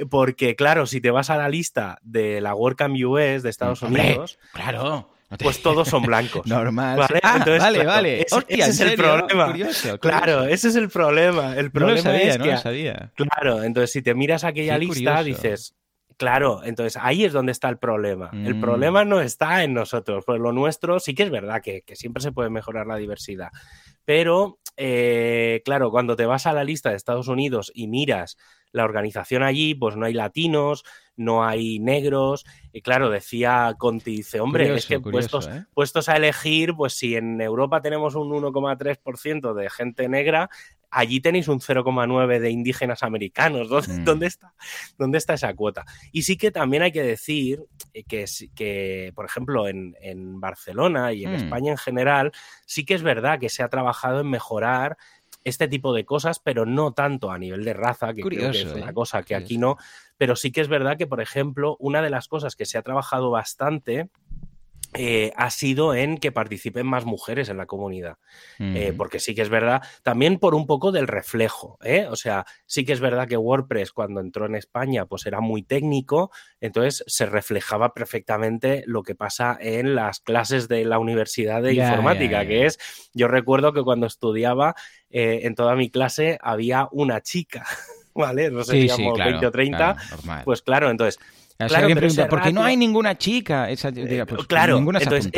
[0.09, 4.39] Porque, claro, si te vas a la lista de la WordCamp US de Estados Unidos.
[4.55, 6.47] Claro pues todos son blancos.
[6.47, 6.99] Normal.
[6.99, 8.27] Vale, ah, vale, vale.
[8.49, 9.55] Ese, es el problema.
[10.01, 11.57] Claro, ese es el problema.
[11.57, 13.13] El problema no sabía, es no que, lo sabía.
[13.15, 15.75] Claro, entonces si te miras aquella lista, dices,
[16.21, 18.29] Claro, entonces ahí es donde está el problema.
[18.35, 18.61] El mm.
[18.61, 22.31] problema no está en nosotros, pues lo nuestro sí que es verdad que, siempre se
[22.31, 23.49] puede mejorar la diversidad.
[24.05, 28.37] Pero, eh, claro, cuando te vas a la lista de Estados Unidos y miras
[28.71, 30.85] la organización allí, pues no hay latinos,
[31.21, 32.45] no hay negros.
[32.73, 35.67] Y claro, decía Conti, dice, hombre, es que puestos, ¿eh?
[35.75, 40.49] puestos a elegir, pues si en Europa tenemos un 1,3% de gente negra,
[40.91, 43.69] allí tenéis un 0,9 de indígenas americanos.
[43.91, 44.05] Mm.
[44.05, 44.55] ¿Dónde, está,
[44.99, 45.85] ¿Dónde está esa cuota?
[46.13, 47.65] Y sí que también hay que decir
[48.07, 51.35] que, que por ejemplo, en, Barcelona y en mm.
[51.35, 52.33] España en general,
[52.67, 54.97] sí que es verdad que se ha trabajado en mejorar
[55.45, 58.73] este tipo de cosas, pero no tanto a nivel de raza, que creo que es
[58.73, 58.95] una ¿eh?
[58.95, 59.77] cosa que aquí no.
[60.21, 62.83] Pero sí que es verdad que, por ejemplo, una de las cosas que se ha
[62.83, 64.11] trabajado bastante
[64.93, 68.19] eh, ha sido en que participen más mujeres en la comunidad.
[68.59, 71.79] Eh, porque sí que es verdad, también por un poco del reflejo.
[71.83, 72.07] ¿eh?
[72.11, 75.63] O sea, sí que es verdad que WordPress cuando entró en España pues era muy
[75.63, 76.31] técnico,
[76.61, 82.45] entonces se reflejaba perfectamente lo que pasa en las clases de la Universidad de Informática,
[82.45, 82.79] que es,
[83.15, 84.75] yo recuerdo que cuando estudiaba
[85.09, 87.65] en toda mi clase había una chica.
[88.15, 88.51] ¿Vale?
[88.51, 89.97] No sé, si digamos 20 o 30.
[90.45, 91.19] pues claro, entonces
[91.69, 93.71] Claro, pregunta, ¿por qué no hay ninguna chica?
[93.71, 95.31] Esa, eh, pues, claro, entonces,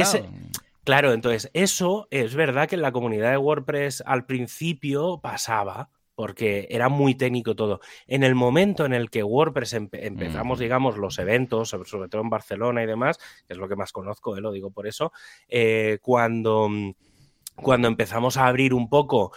[0.85, 6.69] claro, entonces eso es verdad que en la comunidad de WordPress al principio pasaba, porque
[6.71, 7.81] era muy técnico todo.
[8.07, 10.63] En el momento en el que WordPress empezamos, mm.
[10.63, 14.37] digamos, los eventos, sobre, todo en Barcelona y demás, que es lo que más conozco,
[14.37, 15.13] eh, lo digo por eso,
[15.49, 16.69] eh, cuando,
[17.57, 19.33] cuando empezamos a abrir un poco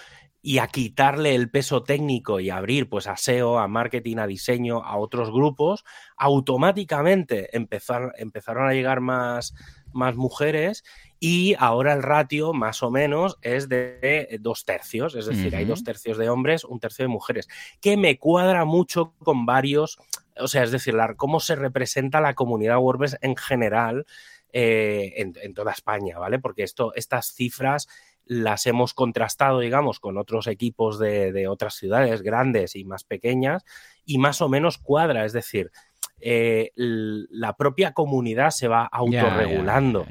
[0.45, 4.83] y a quitarle el peso técnico y abrir pues a SEO, a marketing, a diseño,
[4.83, 5.83] a otros grupos,
[6.17, 9.55] automáticamente empezaron a llegar más,
[9.91, 10.83] más mujeres
[11.19, 15.83] y ahora el ratio más o menos es de dos tercios, es decir, hay dos
[15.83, 17.47] tercios de hombres, un tercio de mujeres,
[17.81, 19.97] que me cuadra mucho con varios,
[20.37, 24.05] o sea, es decir, cómo se representa la comunidad WordPress en general
[24.53, 26.37] eh, en, en, toda España, ¿vale?
[26.37, 27.87] Porque esto, estas cifras
[28.25, 33.63] las hemos contrastado, digamos, con otros equipos de, otras ciudades grandes y más pequeñas
[34.05, 35.71] y más o menos cuadra, es decir,
[36.19, 40.05] eh, la propia comunidad se va autorregulando.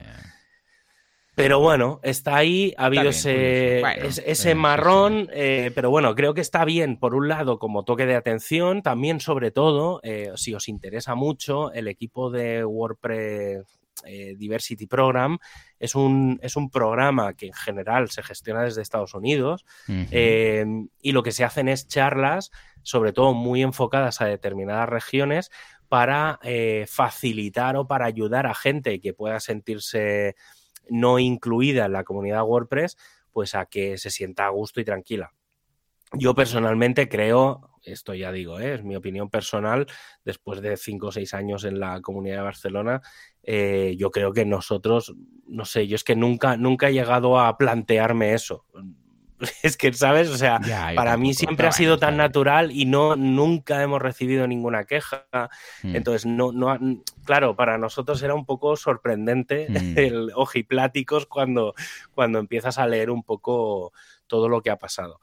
[1.34, 3.82] pero bueno, está ahí, ha habido ese,
[4.24, 8.14] ese, marrón, eh, pero bueno, creo que está bien, por un lado, como toque de
[8.14, 14.86] atención, también sobre todo, eh, si os interesa mucho, el equipo de WordPress eh, Diversity
[14.86, 15.38] Program.
[15.78, 20.64] Es un, es un programa que en general se gestiona desde Estados Unidos eh,
[21.00, 22.50] y lo que se hacen es charlas,
[22.82, 25.50] sobre todo muy enfocadas a determinadas regiones,
[25.88, 30.34] para eh, facilitar o para ayudar a gente que pueda sentirse
[30.88, 32.96] no incluida en la comunidad WordPress,
[33.32, 35.32] pues a que se sienta a gusto y tranquila.
[36.12, 39.86] Yo personalmente creo, esto ya digo, es mi opinión personal,
[40.24, 43.02] después de cinco o seis años en la comunidad de Barcelona,
[43.46, 45.14] eh, yo creo que nosotros,
[45.46, 48.64] no sé, yo es que nunca, nunca he llegado a plantearme eso.
[49.62, 50.30] Es que, ¿sabes?
[50.30, 50.60] O sea,
[50.94, 55.26] para mí siempre ha sido tan natural y no nunca hemos recibido ninguna queja.
[55.82, 55.96] Hmm.
[55.96, 56.78] Entonces, no, no,
[57.24, 59.74] claro, para nosotros era un poco sorprendente hmm.
[59.98, 61.74] el ojipláticos cuando,
[62.14, 63.92] cuando empiezas a leer un poco
[64.26, 65.20] todo lo que ha pasado.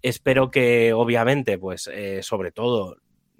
[0.00, 2.96] Espero que, obviamente, pues, eh, sobre todo,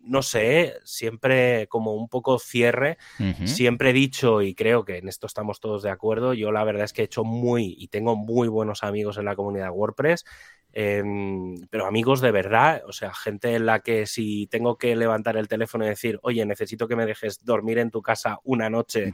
[0.08, 2.98] no sé, siempre como un poco cierre,
[3.44, 6.84] siempre he dicho y creo que en esto estamos todos de acuerdo, yo la verdad
[6.84, 10.24] es que he hecho muy y tengo muy buenos amigos en la comunidad WordPress,
[10.72, 15.36] em, pero amigos de verdad, o sea, gente en la que si tengo que levantar
[15.36, 19.12] el teléfono y decir, oye, necesito que me dejes dormir en tu casa una noche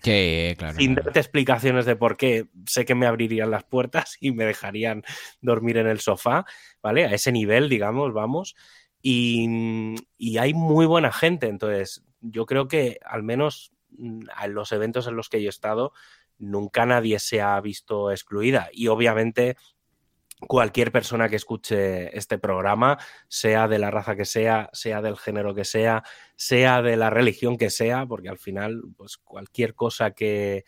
[0.76, 5.02] sin darte explicaciones de por qué, sé que me abrirían las puertas y me dejarían
[5.40, 6.46] dormir en el sofá,
[6.82, 7.04] ¿vale?
[7.04, 8.54] A ese nivel, digamos, vamos.
[9.04, 14.72] Mm, y, hay muy buena gente, entonces yo creo que al menos mm, en los
[14.72, 15.92] eventos en los que yo he estado,
[16.38, 18.70] nunca nadie se ha visto excluida.
[18.72, 19.56] Y obviamente
[20.48, 25.54] cualquier persona que escuche este programa, sea de la raza que sea, sea del género
[25.54, 26.02] que sea,
[26.36, 30.64] sea de la religión que sea, porque al final, pues cualquier cosa que,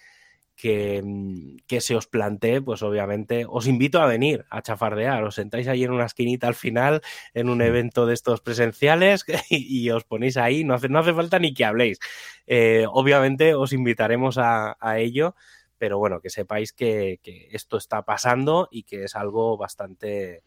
[0.63, 5.23] Mm, que, se os plantee, pues obviamente os invito a venir a chafardear.
[5.25, 7.03] Os sentáis ahí en una esquinita al final,
[7.35, 10.65] en un evento de estos presenciales y, os ponéis ahí.
[10.65, 11.99] No hace, no hace falta ni que habléis.
[12.47, 15.35] Eh, obviamente os invitaremos a, ello,
[15.79, 20.43] pero bueno, que sepáis que, esto está pasando y que es algo bastante,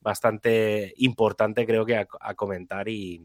[0.00, 3.20] bastante importante, creo que, a comentar y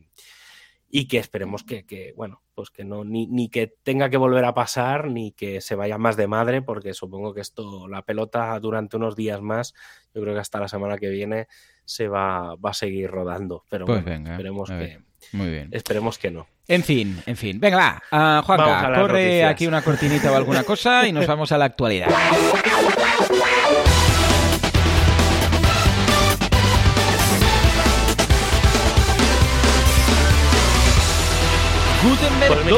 [0.89, 4.53] y que esperemos que, bueno, pues que no, ni, ni, que tenga que volver a
[4.53, 8.97] pasar, ni que se vaya más de madre, porque supongo que esto, la pelota durante
[8.97, 9.73] unos días más,
[10.13, 11.47] yo creo que hasta la semana que viene
[11.83, 13.63] se va, va a seguir rodando.
[13.69, 14.99] Pero pues bueno, esperemos que.
[15.33, 15.69] Muy bien.
[15.71, 16.47] Esperemos que no.
[16.67, 17.59] En fin, en fin.
[17.59, 18.39] Venga, va.
[18.39, 22.07] Uh, Juanca, corre aquí una cortinita o alguna cosa y nos vamos a la actualidad.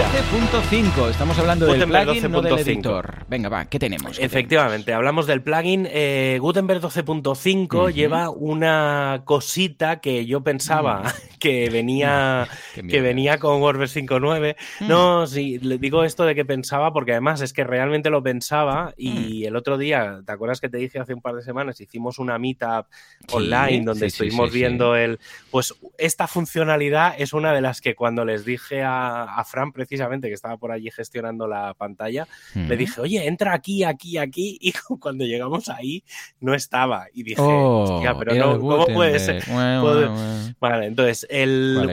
[0.09, 0.91] 12.5.
[0.95, 3.25] Pues Estamos hablando del plugin, no del editor.
[3.27, 4.17] Venga, va, ¿qué tenemos?
[4.17, 5.87] Efectivamente, hablamos del plugin.
[5.87, 11.37] Eh, Gutenberg 12.5 lleva una cosita que yo pensaba mm.
[11.39, 14.55] que venía, que venía con WordPress 5.9.
[14.79, 14.87] Hmm.
[14.87, 18.93] No, sí, le digo esto de que pensaba porque además es que realmente lo pensaba
[18.97, 19.47] y hmm.
[19.47, 21.79] el otro día, ¿te acuerdas que te dije hace un par de semanas?
[21.81, 22.87] Hicimos una meetup
[23.31, 25.19] online donde estuvimos viendo el...
[25.51, 30.33] Pues esta funcionalidad es una de las que cuando les dije a, Fran precisamente, que
[30.33, 32.77] estaba por allí gestionando la pantalla, le hmm.
[32.77, 36.03] dije, oye, entra aquí, aquí, aquí y cuando llegamos ahí
[36.39, 39.43] no estaba y dije, oh, hostia, pero no, ¿cómo puede ser?
[40.59, 41.27] Vale, entonces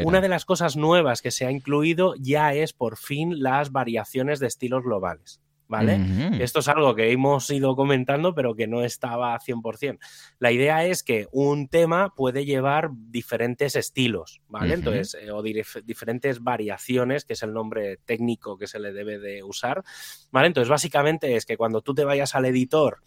[0.05, 4.41] una de las cosas nuevas que se ha incluido ya es por fin las variaciones
[4.41, 5.41] de estilos globales.
[5.69, 5.99] ¿Vale?
[6.41, 9.99] Esto es algo que hemos ido comentando, pero que no estaba 100%.
[10.39, 14.75] La idea es que un tema puede llevar diferentes estilos, ¿vale?
[14.75, 19.43] Entonces, eh, o diferentes variaciones, que es el nombre técnico que se le debe de
[19.43, 19.83] usar,
[20.31, 20.47] ¿vale?
[20.47, 23.03] Entonces, básicamente es que cuando tú te vayas al editor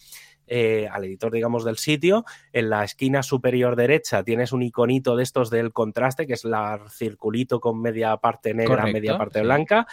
[0.52, 2.26] eh, al editor, digamos, del sitio.
[2.54, 6.54] En la esquina superior derecha tienes un iconito de estos del contraste, que es el
[6.90, 9.86] circulito con media parte negra, media parte blanca.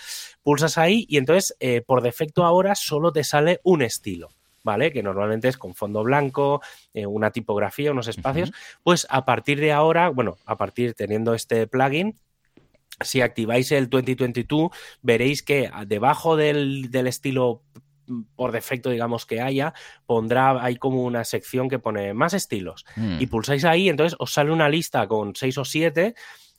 [0.43, 4.31] Pulsas ahí y entonces, eh, por defecto ahora, solo te sale un estilo.
[4.63, 4.91] ¿vale?
[4.91, 6.61] Que normalmente es con fondo blanco,
[6.93, 8.53] eh, una tipografía, unos espacios.
[8.83, 12.19] Pues a partir de ahora, bueno, a partir teniendo este plugin,
[13.01, 14.71] si activáis el 2022,
[15.03, 17.63] veréis que debajo del, del estilo
[18.35, 19.75] por defecto, digamos, que haya,
[20.07, 22.85] pondrá, hay como una sección que pone más estilos.
[22.97, 23.19] Mm.
[23.21, 26.15] Y pulsáis ahí, entonces os sale una lista con seis o siete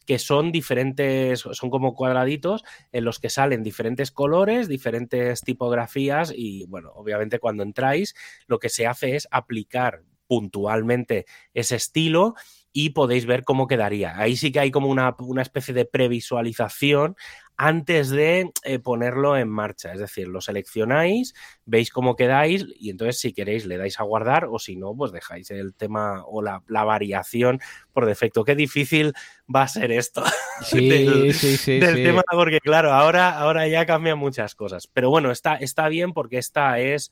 [0.08, 6.66] que son diferentes, son como cuadraditos en los que salen diferentes colores, diferentes tipografías y,
[6.68, 8.16] bueno, obviamente cuando entráis,
[8.48, 12.36] lo que se hace es aplicar puntualmente ese estilo
[12.80, 14.20] y podéis ver cómo quedaría.
[14.20, 17.16] Ahí sí que hay como una, una especie de previsualización
[17.58, 19.92] antes de eh, ponerlo en marcha.
[19.94, 21.34] Es decir, lo seleccionáis,
[21.66, 25.12] veis cómo quedáis y entonces si queréis le dais a guardar o si no, pues
[25.12, 27.60] dejáis el tema o la, variación
[27.94, 28.44] por defecto.
[28.44, 29.14] Qué difícil
[29.54, 30.24] va a ser esto
[30.62, 34.86] sí, del, sí, sí, del tema porque claro, ahora, ahora ya cambian muchas cosas.
[34.86, 37.12] Pero bueno, está, está bien porque esta es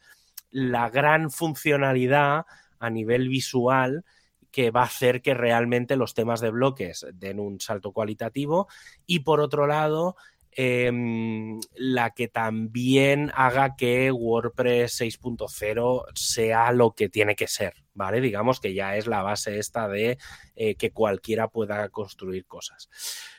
[0.52, 2.46] la gran funcionalidad
[2.78, 4.06] a nivel visual
[4.56, 8.70] que va a hacer que realmente los temas de bloques den un salto cualitativo
[9.06, 10.16] y por otro lado
[10.58, 18.22] Em, la que también haga que WordPress 6.0 sea lo que tiene que ser, ¿vale?
[18.22, 20.18] Digamos que ya es la base esta de
[20.56, 22.90] eh, que cualquiera pueda construir cosas.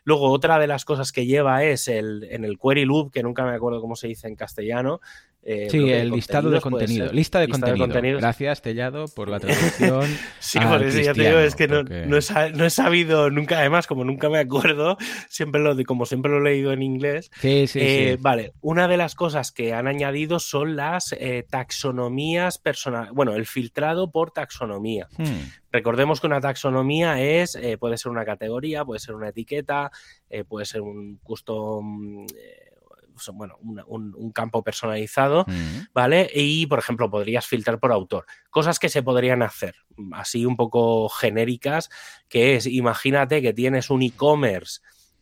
[0.05, 3.47] Luego, otra de las cosas que lleva es el, en el query loop, que nunca
[3.47, 5.01] me acuerdo cómo se dice en castellano,
[5.49, 7.13] eh, sí, el listado de contenido.
[7.13, 8.19] Lista de, contenido.
[8.19, 10.03] Gracias, Tellado, por la traducción.
[10.41, 14.29] sí, por eso ya te digo, es que no, he, sabido nunca, además, como nunca
[14.29, 14.97] me acuerdo,
[15.29, 17.31] siempre lo, como siempre lo he leído en inglés.
[17.41, 22.59] Sí, sí, eh, Vale, una de las cosas que han añadido son las eh, taxonomías
[22.59, 23.13] personales.
[23.13, 25.07] Bueno, el filtrado por taxonomía.
[25.17, 25.53] Hmm.
[25.71, 29.93] Recordemos que una taxonomía es, puede ser una categoría, puede ser una etiqueta,
[30.49, 32.27] puede ser un custom
[33.33, 35.93] bueno, un, campo personalizado, mm.
[35.95, 36.31] ¿vale?
[36.35, 38.27] Y, por ejemplo, podrías filtrar por autor.
[38.51, 39.75] Cosas que se podrían hacer,
[40.13, 41.91] así un poco genéricas,
[42.29, 44.81] que es, imagínate que tienes un e-commerce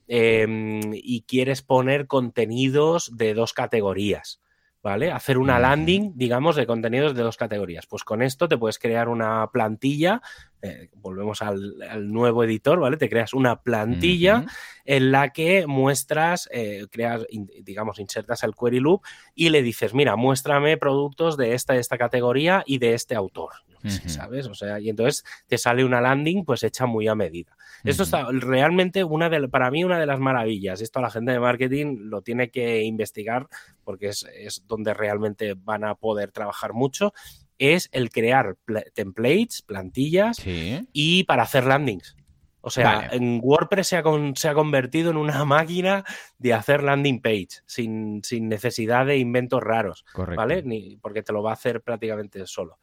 [0.09, 4.41] em, y quieres poner contenidos de dos categorías.
[4.85, 5.11] ¿vale?
[5.11, 7.87] Hacer una landing, digamos, de contenidos de dos categorías.
[7.87, 10.21] Pues con esto te puedes crear una plantilla,
[10.65, 12.97] eh, volvemos al, nuevo editor, ¿vale?
[12.97, 14.47] Te creas una plantilla
[14.87, 17.27] en la que muestras, eh, creas,
[17.63, 19.03] digamos, insertas el query loop
[19.35, 23.53] y le dices, mira, muéstrame productos de esta, esta categoría y de este autor,
[24.07, 24.47] ¿sabes?
[24.47, 27.55] O sea, y entonces te sale una landing pues hecha muy a medida.
[27.85, 30.81] Esto está realmente una de, para mí una de las maravillas.
[30.81, 33.47] Esto la gente de marketing lo tiene que investigar
[33.85, 37.13] porque es, donde realmente van a poder trabajar mucho.
[37.59, 38.57] Es el crear
[38.95, 40.39] templates, plantillas
[40.93, 42.17] y para hacer landings.
[42.65, 44.03] O sea, en WordPress se ha,
[44.35, 46.05] se ha, convertido en una máquina
[46.39, 50.05] de hacer landing page sin, necesidad de inventos raros.
[50.15, 50.63] ¿Vale?
[50.63, 52.79] Ni, porque te lo va a hacer prácticamente solo.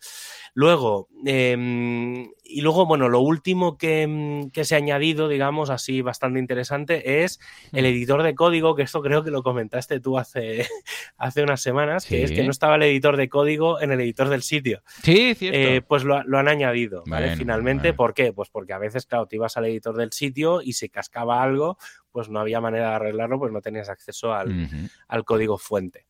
[0.53, 7.23] Luego, em, y luego, bueno, lo último que, se ha añadido, digamos, así bastante interesante,
[7.23, 7.39] es
[7.71, 10.67] el editor de código, que esto creo que lo comentaste tú hace,
[11.17, 14.29] hace unas semanas, que es que no estaba el editor de código en el editor
[14.29, 14.83] del sitio.
[15.01, 15.57] Sí, cierto.
[15.57, 17.35] Eh, pues lo, han añadido, ¿vale?
[17.35, 18.33] Finalmente, ¿por qué?
[18.33, 21.77] Pues porque a veces, claro, te ibas al editor del sitio y se cascaba algo,
[22.11, 24.69] pues no había manera de arreglarlo, pues no tenías acceso al,
[25.07, 26.05] al código fuente.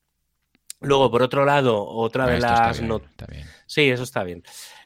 [0.82, 2.80] Luego, por otro lado, otra de las
[3.66, 4.42] Sí, eso está bien.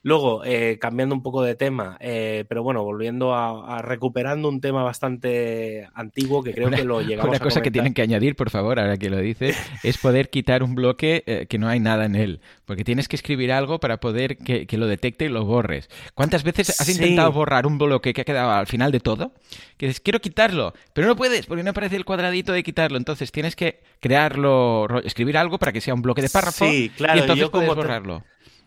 [0.07, 4.85] Luego, eh, cambiando un poco de tema, eh, pero bueno, volviendo a, recuperando un tema
[4.85, 8.79] bastante antiguo que creo que lo llegamos Una cosa que tienen que añadir, por favor,
[8.79, 12.15] ahora que lo dices, es poder quitar un bloque eh, que no hay nada en
[12.15, 12.41] él.
[12.67, 15.91] Porque tienes que escribir algo para poder que, lo detecte y lo borres.
[16.15, 19.33] ¿Cuántas veces has intentado borrar un bloque que ha quedado al final de todo?
[19.77, 22.97] Que dices, quiero quitarlo, pero no puedes porque no aparece el cuadradito de quitarlo.
[22.97, 27.19] Entonces tienes que crearlo, escribir algo para que sea un bloque de párrafo sí, claro,
[27.19, 28.23] y entonces puedes borrarlo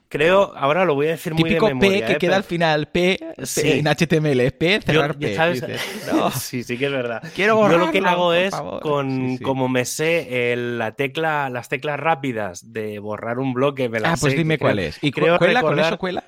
[0.09, 1.99] creo, ahora lo voy a decir muy de memoria.
[1.99, 2.17] P que ¿eh?
[2.17, 3.19] queda al final, P,
[3.57, 5.37] en HTML, P, cerrar P.
[6.39, 7.23] Sí, sí que es verdad.
[7.35, 12.73] Quiero Yo lo que hago es, con, como me sé la tecla, las teclas rápidas
[12.73, 14.97] de borrar un bloque, me las Ah, pues dime cuál es.
[15.01, 16.23] ¿Y creo cuela con eso cuela?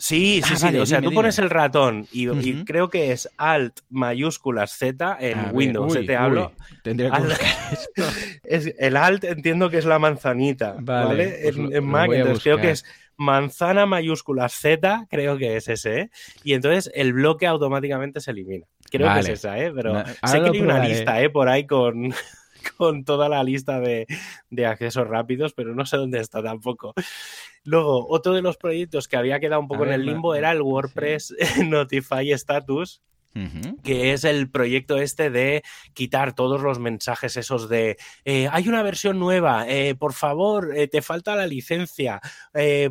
[0.00, 0.76] Sí, sí, ah, sí.
[0.78, 5.94] o sea, tú pones el ratón y, creo que es Alt mayúsculas Z en Windows.
[5.94, 6.04] ¿eh?
[6.04, 6.52] te hablo.
[6.82, 11.38] tendría que es, el Alt entiendo que es la manzanita, ¿vale?
[11.42, 12.86] Pues en, Mac, entonces creo que es
[13.20, 16.10] manzana mayúsculas Z, creo que es ese, ¿eh?
[16.42, 18.66] Y entonces el bloque automáticamente se elimina.
[18.90, 19.70] Creo que es esa, ¿eh?
[19.74, 21.28] Pero sé que hay una lista, ¿eh?
[21.28, 22.14] Por ahí con,
[22.78, 24.06] con toda la lista de,
[24.48, 26.94] de accesos rápidos, pero no sé dónde está tampoco.
[27.62, 30.62] Luego, otro de los proyectos que había quedado un poco en el limbo era el
[30.62, 31.34] WordPress
[31.68, 33.02] Notify Status,
[33.84, 35.62] que es el proyecto este de
[35.94, 40.88] quitar todos los mensajes esos de eh, hay una versión nueva, eh, por favor, eh,
[40.88, 42.20] te falta la licencia,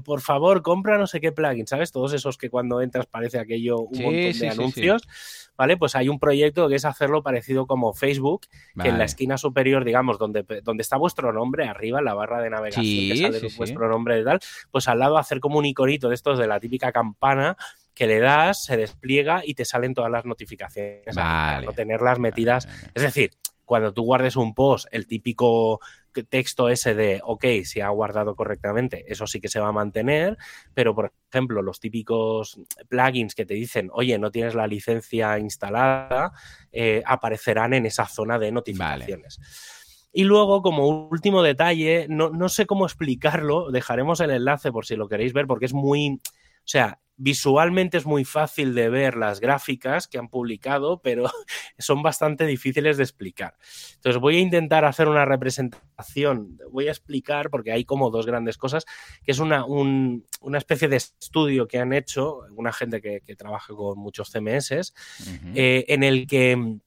[0.03, 1.91] por favor, compra no sé qué plugin, ¿sabes?
[1.91, 5.07] Todos esos que cuando entras parece aquello un montón de anuncios.
[5.59, 5.75] ¿vale?
[5.75, 8.47] Pues hay un proyecto que es hacerlo parecido como Facebook,
[8.81, 12.41] que en la esquina superior, digamos, donde, donde está vuestro nombre, arriba en la barra
[12.41, 14.39] de navegación que sale vuestro nombre y tal,
[14.71, 17.57] pues al lado hacer como un iconito de estos de la típica campana
[17.99, 21.13] que le das, se despliega y te salen todas las notificaciones.
[21.13, 21.65] Vale.
[21.65, 22.65] no tenerlas metidas.
[22.93, 23.31] Es decir,
[23.65, 25.81] cuando tú guardes un post, el típico
[26.29, 30.37] texto ese de, ok, si ha guardado correctamente, eso sí que se va a mantener,
[30.73, 36.31] pero por ejemplo, los típicos plugins que te dicen, oye, no tienes la licencia instalada,
[36.71, 39.41] eh, aparecerán en esa zona de notificaciones.
[40.13, 44.95] Y luego, como último detalle, no, no sé cómo explicarlo, dejaremos el enlace por si
[44.95, 46.21] lo queréis ver, porque es muy,
[46.59, 51.25] o sea, Visualmente es muy fácil de ver las gráficas que han publicado, pero
[51.77, 53.57] son bastante difíciles de explicar.
[53.95, 58.57] Entonces voy a intentar hacer una representación, voy a explicar, porque hay como dos grandes
[58.57, 58.85] cosas,
[59.21, 63.99] que es una, una especie de estudio que han hecho una gente que, trabaja con
[63.99, 64.93] muchos CMS,
[65.55, 66.79] eh, en el que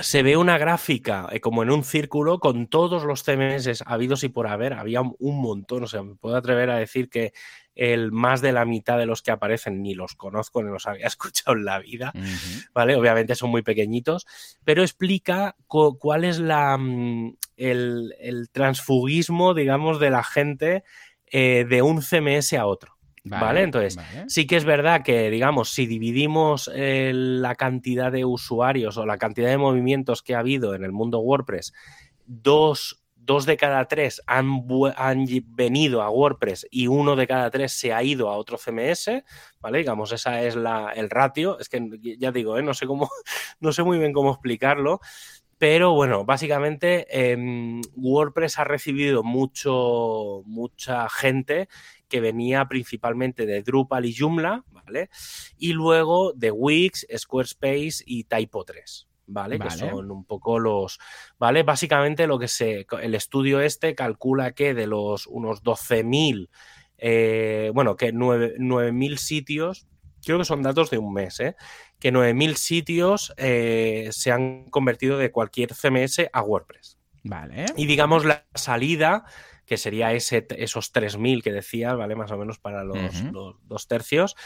[0.00, 4.28] se ve una gráfica eh, como en un círculo con todos los CMS habidos y
[4.28, 4.74] por haber.
[4.74, 7.32] Había un montón, o sea, me puedo atrever a decir que
[7.74, 11.06] el más de la mitad de los que aparecen ni los conozco ni los había
[11.06, 12.12] escuchado en la vida,
[12.72, 12.96] ¿vale?
[12.96, 14.26] Obviamente son muy pequeñitos,
[14.64, 20.84] pero explica cuál es la, mm, el, transfugismo, digamos, de la gente
[21.26, 22.94] eh, de un CMS a otro.
[23.26, 23.98] Vale, entonces
[24.28, 29.16] sí que es verdad que, digamos, si dividimos eh, la cantidad de usuarios o la
[29.16, 31.72] cantidad de movimientos que ha habido en el mundo WordPress,
[32.26, 34.66] dos dos de cada tres han,
[34.96, 39.10] han, venido a WordPress y uno de cada tres se ha ido a otro CMS,
[39.60, 39.78] ¿vale?
[39.78, 41.58] Digamos, esa es la, el ratio.
[41.58, 41.80] Es que
[42.18, 42.62] ya digo, ¿eh?
[42.62, 43.10] no sé cómo,
[43.60, 45.00] no sé muy bien cómo explicarlo.
[45.56, 51.68] Pero bueno, básicamente em, WordPress ha recibido mucho, mucha gente
[52.08, 55.08] que venía principalmente de Drupal y Joomla, ¿vale?
[55.56, 59.08] Y luego de Wix, Squarespace y Typo 3.
[59.26, 59.58] ¿Vale?
[59.58, 60.98] Que son un poco los,
[61.38, 61.62] ¿vale?
[61.62, 66.48] Básicamente lo que se, el estudio este calcula que de los unos 12.000,
[66.98, 69.86] eh, bueno, que 9.000 sitios,
[70.24, 71.56] creo que son datos de un mes, ¿eh?
[71.98, 76.98] Que 9.000 sitios eh, se han convertido de cualquier CMS a WordPress.
[77.22, 77.66] Vale.
[77.76, 79.24] Y digamos la salida
[79.66, 82.14] que sería ese, esos 3.000 que decías, ¿vale?
[82.14, 82.98] Más o menos para los,
[83.32, 84.36] dos tercios,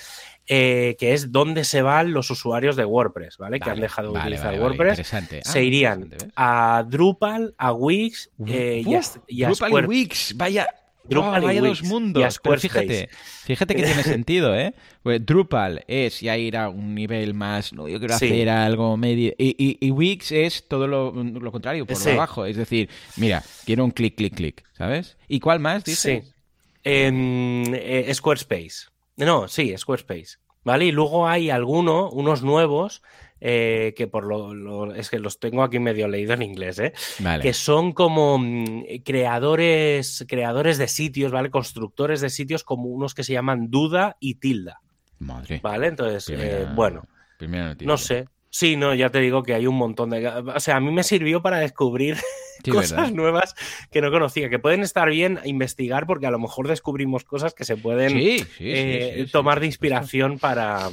[0.47, 3.61] eh, que es donde se van los usuarios de WordPress, ¿vale?
[3.61, 5.07] que han dejado de utilizar WordPress.
[5.07, 10.69] se ah, irían a Drupal, a Wix eh, y, a, y Drupal y Wix, vaya,
[11.09, 12.41] Drupal vaya dos mundos.
[12.43, 13.09] Pero fíjate,
[13.45, 14.75] fíjate que tiene sentido, ¿eh?
[15.03, 19.33] Pues Drupal es ya ir a un nivel más, no, yo quiero hacer algo medio.
[19.39, 21.13] Y, Wix es todo lo,
[21.51, 22.45] contrario, por abajo.
[22.45, 25.17] Es decir, mira, quiero un clic, clic, clic, ¿sabes?
[25.29, 26.25] ¿Y cuál más dices?
[26.25, 26.33] Sí.
[26.85, 28.89] Eh, Squarespace.
[29.17, 30.39] No, sí, Squarespace.
[30.65, 30.87] ¿Vale?
[30.87, 33.03] Y luego hay algunos, unos nuevos,
[33.41, 36.93] eh, que por lo, es que los tengo aquí medio leído en inglés, ¿eh?
[37.41, 41.51] que son como mm, creadores, creadores de sitios, ¿vale?
[41.51, 44.81] Constructores de sitios como unos que se llaman Duda y Tilda.
[45.19, 45.61] Madre.
[45.63, 45.89] ¿Vale?
[45.89, 47.07] Entonces, eh, bueno,
[47.81, 48.29] no sé.
[48.51, 50.27] Sí, no, ya te digo que hay un montón de...
[50.27, 52.17] O sea, a mí me sirvió para descubrir
[52.73, 53.55] cosas nuevas
[53.91, 57.65] que no conocía, que pueden estar bien investigar porque a lo mejor descubrimos cosas que
[57.65, 60.89] se pueden eh, tomar de inspiración para,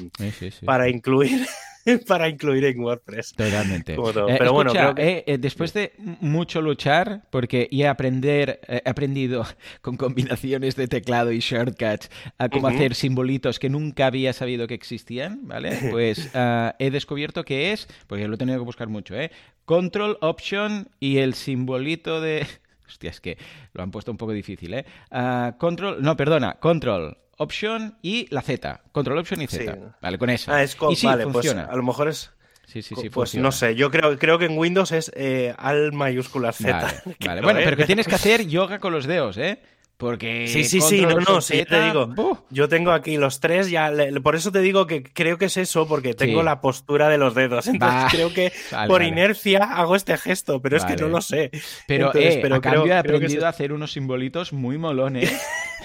[0.65, 1.45] para incluir
[2.07, 3.33] para incluir en WordPress.
[3.33, 3.93] Totalmente.
[3.93, 9.45] Eh, pero bueno, eh, eh, después de mucho luchar, porque he, aprender, he aprendido
[9.81, 14.73] con combinaciones de teclado y shortcuts a cómo hacer simbolitos que nunca había sabido que
[14.73, 15.79] existían, ¿vale?
[15.95, 19.31] Pues ah, he descubierto que es, porque lo he tenido que buscar mucho, ¿eh?
[19.65, 22.45] Control, Option y el simbolito de...
[22.87, 23.37] Hostia, es que
[23.73, 24.85] lo han puesto un poco difícil, ¿eh?
[25.09, 28.81] Ah, control, no, perdona, Control, Option y la Z.
[28.91, 29.97] Control Option y Z.
[30.01, 30.51] Vale, con eso.
[30.51, 30.93] Ah, es con...
[31.03, 31.63] vale, pues funciona.
[31.63, 32.31] Pues a lo mejor es.
[32.65, 33.09] Sí, sí, sí.
[33.09, 37.03] Pues no sé, yo creo, creo que en Windows es eh, al mayúscula Z.
[37.25, 39.59] Vale, Bueno, pero que tienes que hacer yoga con los dedos, ¿eh?
[39.97, 40.47] Porque.
[40.47, 42.45] Sí, sí, sí, no, no, sí, te digo.
[42.49, 43.91] Yo tengo aquí los tres, ya.
[44.21, 47.33] por eso te digo que creo que es eso, porque tengo la postura de los
[47.33, 47.67] dedos.
[47.67, 48.51] Entonces creo que
[48.87, 51.49] por inercia hago este gesto, pero es que no lo sé.
[51.87, 55.31] Pero, eh, pero a cambio he aprendido a hacer unos simbolitos muy molones.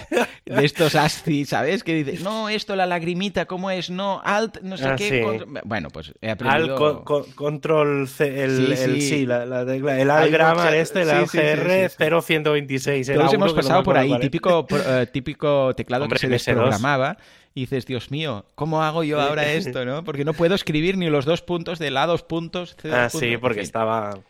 [0.47, 1.85] de estos ASCII, ¿sabes?
[1.85, 3.91] Que dices, no, esto, la lagrimita, ¿cómo es?
[3.91, 5.45] No, alt, no sé ah, qué.
[5.65, 7.05] Bueno, pues he aprendido.
[7.07, 13.13] Alt, control, C, el, sí, el, la, el alt este, el alt GR 0126.
[13.15, 17.17] Todos hemos pasado por ahí, típico, eh, típico teclado que se desprogramaba.
[17.53, 19.85] Y dices, Dios mío, ¿cómo hago yo ahora esto?
[19.85, 20.05] ¿no?
[20.05, 22.77] Porque no puedo escribir ni los dos puntos de la dos puntos.
[22.93, 24.21] ah, sí, porque estaba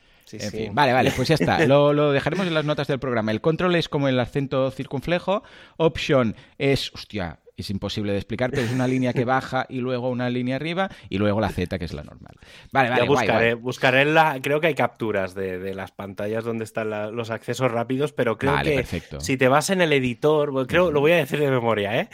[0.72, 1.59] Vale, vale, pues ya está.
[1.66, 3.33] Lo, dejaremos en las notas del programa.
[3.33, 5.43] El control es como el acento circunflejo.
[5.76, 10.11] Option es, hostia, es imposible de explicar, pero es una línea que baja y luego
[10.11, 12.35] una línea arriba y luego la Z, que es la normal.
[12.72, 17.31] Vale, vale, buscaré, buscaré la, creo que hay capturas de, las pantallas donde están los
[17.31, 18.85] accesos rápidos, pero creo que
[19.18, 22.09] si te vas en el editor, creo, lo voy a decir de memoria, ¿eh?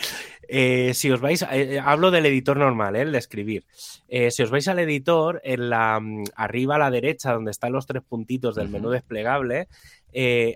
[0.49, 3.65] Eh, si os vais, eh, hablo del editor normal, el de escribir.
[4.31, 7.87] si os vais al editor, en la mm, arriba a la derecha, donde están los
[7.87, 9.69] tres puntitos del menú desplegable,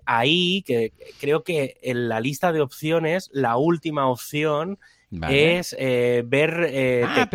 [0.07, 4.79] ahí que creo que en la lista de opciones, la última opción
[5.29, 7.29] es ver, ah,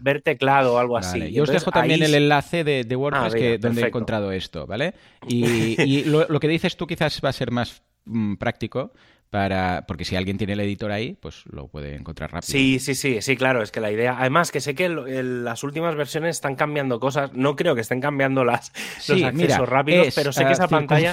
[0.00, 1.32] ver teclado o algo así.
[1.32, 4.94] Yo os dejo también el enlace de, WordPress ah, donde he encontrado esto, ¿vale?
[5.26, 8.92] Y, lo, que dices tú quizás va a ser más mm, práctico
[9.30, 12.50] para porque si alguien tiene el editor ahí, pues lo puede encontrar rápido.
[12.50, 15.94] Sí, sí, sí, sí, claro, es que la idea, además que sé que las últimas
[15.94, 18.72] versiones están cambiando cosas, no creo que estén cambiando las
[19.08, 21.12] los accesos rápidos, pero sé que esa pantalla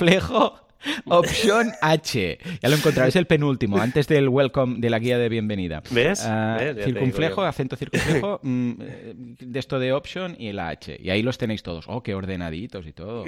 [1.05, 2.39] Opción H.
[2.61, 5.81] Ya lo encontraré, es el penúltimo, antes del welcome, de la guía de bienvenida.
[5.91, 6.23] ¿Ves?
[6.25, 10.97] Ah, circunflejo, acento circunflejo, mm, eh, de esto de option y el H.
[11.01, 11.85] Y ahí los tenéis todos.
[11.87, 13.25] Oh, qué ordenaditos y todo.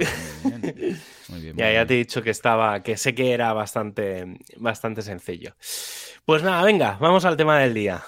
[1.28, 1.56] Muy bien.
[1.56, 5.54] ya, ya te he dicho que estaba, que sé que era bastante, bastante sencillo.
[6.24, 8.02] Pues nada, venga, vamos al tema del día.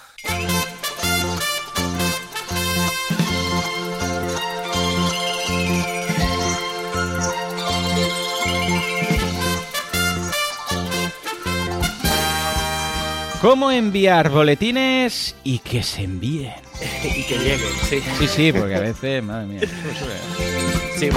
[13.41, 16.53] ¿Cómo enviar boletines y que se envíen?
[17.17, 18.01] y que lleguen, sí.
[18.19, 19.61] Sí, sí, porque a veces, madre mía.
[20.99, 21.09] Sí,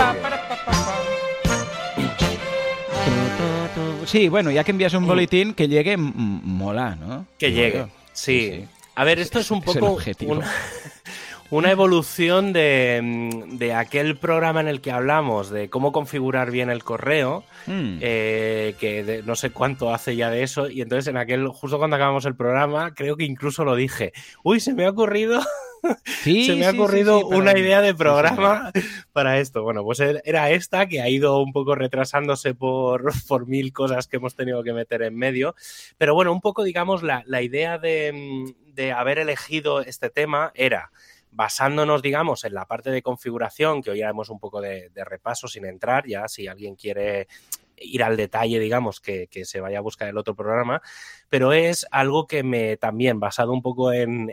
[4.06, 7.28] sí, bueno, ya que envías un boletín, que llegue, mola, ¿no?
[7.38, 8.64] Que llegue, sí.
[8.96, 10.50] A ver, esto es un poco una
[11.72, 17.98] evolución de, aquel programa en el que hablamos de cómo configurar bien el correo, hmm.
[18.02, 21.96] eh, que no sé cuánto hace ya de eso, y entonces en aquel, justo cuando
[21.96, 25.42] acabamos el programa, creo que incluso lo dije, uy, se me ha ocurrido...
[26.24, 28.72] se me ha ocurrido una idea de programa
[29.12, 29.64] para esto.
[29.64, 34.08] Bueno, pues e-, era esta que ha ido un poco retrasándose por, por mil cosas
[34.08, 35.56] que hemos tenido que meter en medio.
[35.98, 40.90] Pero bueno, un poco, digamos, la, idea de, de haber elegido este tema era
[41.34, 45.66] basándonos, digamos, en la parte de configuración, que hoy haremos un poco de, repaso sin
[45.66, 47.28] entrar, ya si alguien quiere
[47.76, 50.82] ir al detalle, digamos, que, se vaya a buscar el otro programa,
[51.30, 54.30] pero es algo que me también, basado un poco en,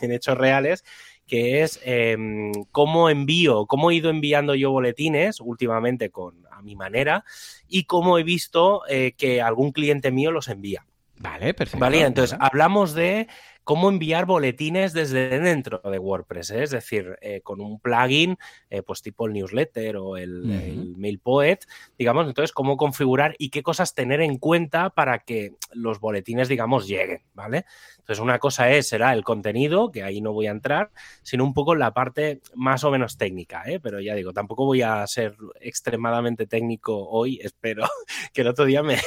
[0.00, 0.84] hechos reales,
[1.26, 6.76] que es em, cómo envío, cómo he ido enviando yo boletines últimamente con a mi
[6.76, 7.24] manera
[7.68, 10.86] y cómo he visto eh, que algún cliente mío los envía.
[11.16, 11.80] Vale, perfecto.
[11.80, 13.28] Vale, entonces hablamos de
[13.64, 16.62] cómo enviar boletines desde dentro de WordPress, ¿eh?
[16.62, 18.36] es decir, eh, con un plugin,
[18.70, 21.60] eh, pues tipo el newsletter o el, el, MailPoet,
[21.98, 26.86] digamos, entonces cómo configurar y qué cosas tener en cuenta para que los boletines, digamos,
[26.86, 27.64] lleguen, ¿vale?
[27.98, 30.90] Entonces, una cosa es, será el contenido, que ahí no voy a entrar,
[31.22, 33.80] sino un poco la parte más o menos técnica, ¿eh?
[33.80, 37.84] Pero ya digo, tampoco voy a ser extremadamente técnico hoy, espero
[38.34, 38.98] que el otro día me,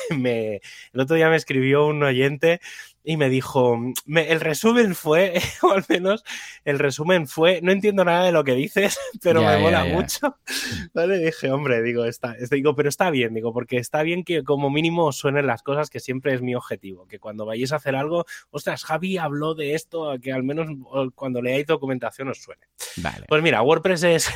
[0.93, 2.59] el otro día me escribió un oyente
[3.03, 6.23] y me dijo, el resumen fue, o al menos
[6.65, 10.37] el resumen fue, no entiendo nada de lo que dices, pero me mola mucho.
[10.93, 11.17] ¿Vale?
[11.19, 15.11] Dije, hombre, digo, está, digo, pero está bien, digo, porque está bien que como mínimo
[15.11, 18.83] suenen las cosas, que siempre es mi objetivo, que cuando vayáis a hacer algo, ostras,
[18.83, 20.67] Javi habló de esto, que al menos
[21.15, 22.67] cuando leáis documentación os suene.
[22.97, 23.25] Vale.
[23.27, 24.29] Pues mira, WordPress es,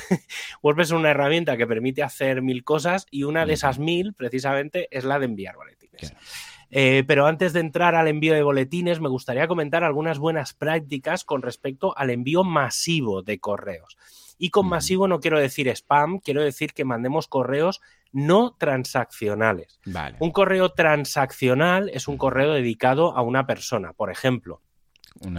[0.61, 4.87] WordPress es una herramienta que permite hacer mil cosas y una de esas mil, precisamente,
[4.91, 6.13] es la de enviar boletines.
[6.71, 11.25] Eh, pero antes de entrar al envío de boletines, me gustaría comentar algunas buenas prácticas
[11.25, 13.97] con respecto al envío masivo de correos.
[14.37, 19.79] Y con masivo no quiero decir spam, quiero decir que mandemos correos no transaccionales.
[20.19, 23.93] Un correo transaccional es un correo dedicado a una persona.
[23.93, 24.61] Por ejemplo,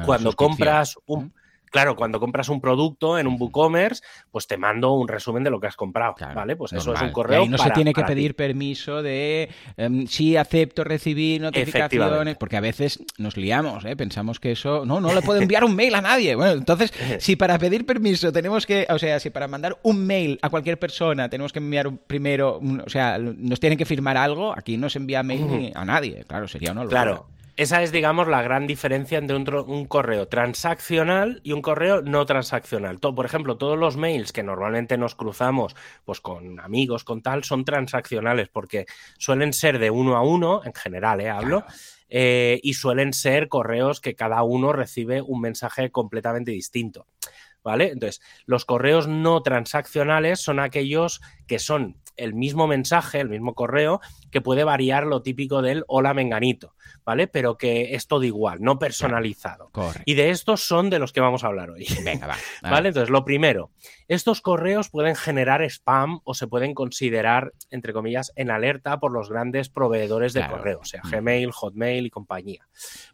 [0.07, 1.33] cuando compras un,
[1.73, 5.59] Claro, cuando compras un producto en un WooCommerce, pues te mando un resumen de lo
[5.59, 6.55] que has comprado, ¿vale?
[6.55, 7.45] Pues eso es un correo.
[7.45, 9.49] Y no se tiene que pedir permiso de
[9.79, 13.97] em, si acepto recibir notificaciones, porque a veces nos liamos, ¿eh?
[13.97, 14.85] Pensamos que eso.
[14.85, 16.35] No, no le puedo enviar un mail a nadie.
[16.35, 18.87] Bueno, entonces, si para pedir permiso tenemos que.
[18.91, 22.61] O sea, si para mandar un mail a cualquier persona tenemos que enviar primero.
[22.85, 26.25] o sea, nos tienen que firmar algo, aquí no se envía mail a nadie.
[26.27, 26.91] Claro, sería locura.
[26.91, 27.27] Claro.
[27.55, 32.99] Esa es, digamos, la gran diferencia entre un, correo transaccional y un correo no transaccional.
[32.99, 35.77] por ejemplo, todos los mails que normalmente nos cruzamos
[36.07, 38.87] pues, con amigos, con tal, son transaccionales porque
[39.19, 41.29] suelen ser de uno a uno, en general, ¿eh?
[41.29, 41.65] hablo,
[42.09, 47.07] eh, y suelen ser correos que cada uno recibe un mensaje completamente distinto.
[47.63, 47.91] ¿Vale?
[47.91, 54.01] Entonces, los correos no transaccionales son aquellos que son el mismo mensaje, el mismo correo,
[54.33, 56.75] que puede variar lo típico del hola menganito,
[57.05, 57.29] ¿vale?
[57.29, 59.71] Pero que es todo igual, no personalizado.
[60.07, 61.87] Y de estos son de los que vamos a hablar hoy.
[62.03, 62.37] Venga, va.
[62.63, 62.89] ¿Vale?
[62.89, 63.71] Entonces, lo primero,
[64.09, 69.29] estos correos pueden generar spam o se pueden considerar, entre comillas, en alerta por los
[69.29, 71.11] grandes proveedores de correo, o sea, mm.
[71.11, 72.67] Gmail, Hotmail y compañía.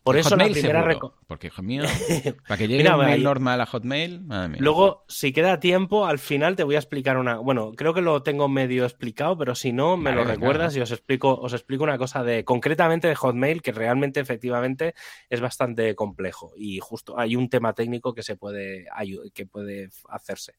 [0.04, 0.86] Por eso la primera
[1.26, 1.82] Porque Hotmail,
[2.48, 4.22] para que llegue un mail normal a Hotmail,
[4.58, 7.38] Luego, si queda tiempo, al final te voy a explicar una.
[7.38, 10.92] Bueno, creo que lo tengo medio explicado, pero si no, me lo recuerdas y os
[10.92, 14.94] explico, os explico una cosa de concretamente de Hotmail que realmente, efectivamente,
[15.28, 16.52] es bastante complejo.
[16.56, 18.86] Y justo hay un tema técnico que se puede
[19.34, 20.54] que puede hacerse.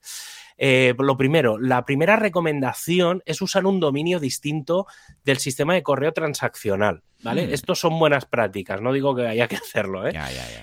[0.58, 4.88] Eh, lo primero, la primera recomendación es usar un dominio distinto
[5.24, 7.04] del sistema de correo transaccional.
[7.22, 7.48] ¿Vale?
[7.48, 7.54] Hmm.
[7.54, 10.14] Estos son buenas prácticas, no digo que haya que hacerlo, ¿eh?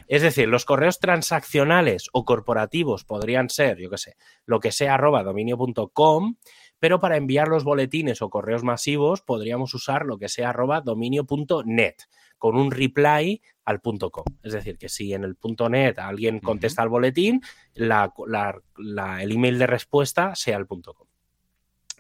[0.09, 4.16] Es decir, los correos transaccionales o corporativos podrían ser, yo qué sé,
[4.47, 6.37] lo que sea arroba dominio.com,
[6.79, 11.95] pero para enviar los boletines o correos masivos podríamos usar lo que sea arroba dominio.net
[12.39, 14.24] con un reply al punto .com.
[14.43, 17.41] Es decir, que si en el punto .net alguien contesta al boletín,
[17.74, 21.07] el email de respuesta sea el punto .com.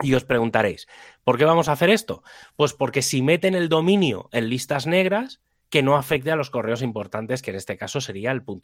[0.02, 0.86] Y os preguntaréis,
[1.24, 2.22] ¿por qué vamos a hacer esto?
[2.54, 6.82] Pues porque si meten el dominio en listas negras, que no afecte a los correos
[6.82, 8.60] importantes, que en este caso sería el .com.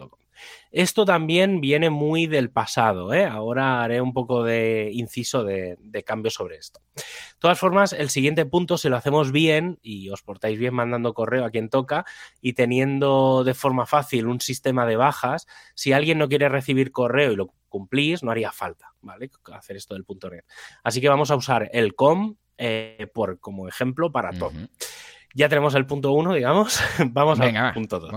[0.70, 3.24] Esto también viene muy del pasado, ¿eh?
[3.24, 5.76] ahora haré un poco de inciso de,
[6.07, 6.80] cambio sobre esto.
[6.94, 7.03] De
[7.38, 11.44] todas formas, el siguiente punto, si lo hacemos bien y os portáis bien mandando correo
[11.44, 12.05] a quien toca
[12.40, 17.32] y teniendo de forma fácil un sistema de bajas, si alguien no quiere recibir correo
[17.32, 19.30] y lo cumplís, no haría falta, ¿vale?
[19.53, 20.44] Hacer esto del .net.
[20.84, 24.53] Así que vamos a usar el com eh, por, como ejemplo para todo
[25.35, 26.80] ya tenemos el punto uno, digamos.
[27.11, 28.12] Vamos al punto dos.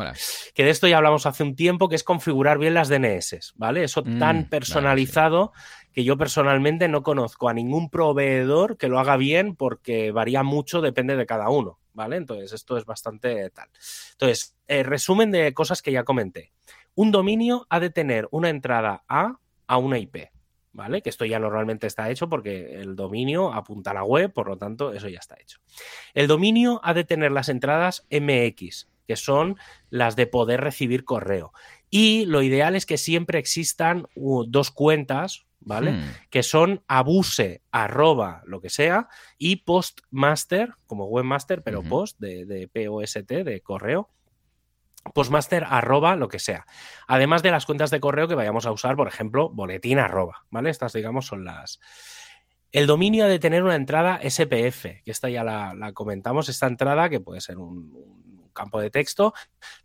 [0.54, 3.84] Que de esto ya hablamos hace un tiempo, que es configurar bien las DNS, ¿vale?
[3.84, 5.54] Eso mm, tan personalizado
[5.92, 10.82] que yo personalmente no conozco a ningún proveedor que lo haga bien porque varía mucho,
[10.82, 12.18] depende de cada uno, ¿vale?
[12.18, 13.70] Entonces, esto es bastante tal.
[14.12, 16.52] Entonces, eh, resumen de cosas que ya comenté.
[16.96, 20.35] Un dominio ha de tener una entrada A a una IP.
[20.76, 21.02] ¿Vale?
[21.02, 24.58] Que esto ya normalmente está hecho porque el dominio apunta a la web, por lo
[24.58, 25.60] tanto, eso ya está hecho.
[26.14, 29.58] El dominio ha de tener las entradas MX, que son
[29.90, 31.54] las de poder recibir correo.
[31.90, 35.94] Y lo ideal es que siempre existan dos cuentas, ¿vale?
[35.94, 36.12] Hmm.
[36.30, 39.08] Que son abuse, arroba, lo que sea,
[39.38, 44.10] y postmaster, como webmaster, pero post, de, de POST, de correo,
[45.14, 46.66] postmaster arroba lo que sea.
[47.08, 50.70] Además de las cuentas de correo que vayamos a usar, por ejemplo, boletín arroba, ¿vale?
[50.70, 51.80] Estas, digamos, son las...
[52.72, 57.10] El dominio ha de tener una entrada SPF, que esta ya la, comentamos, esta entrada
[57.10, 59.34] que puede ser un, campo de texto,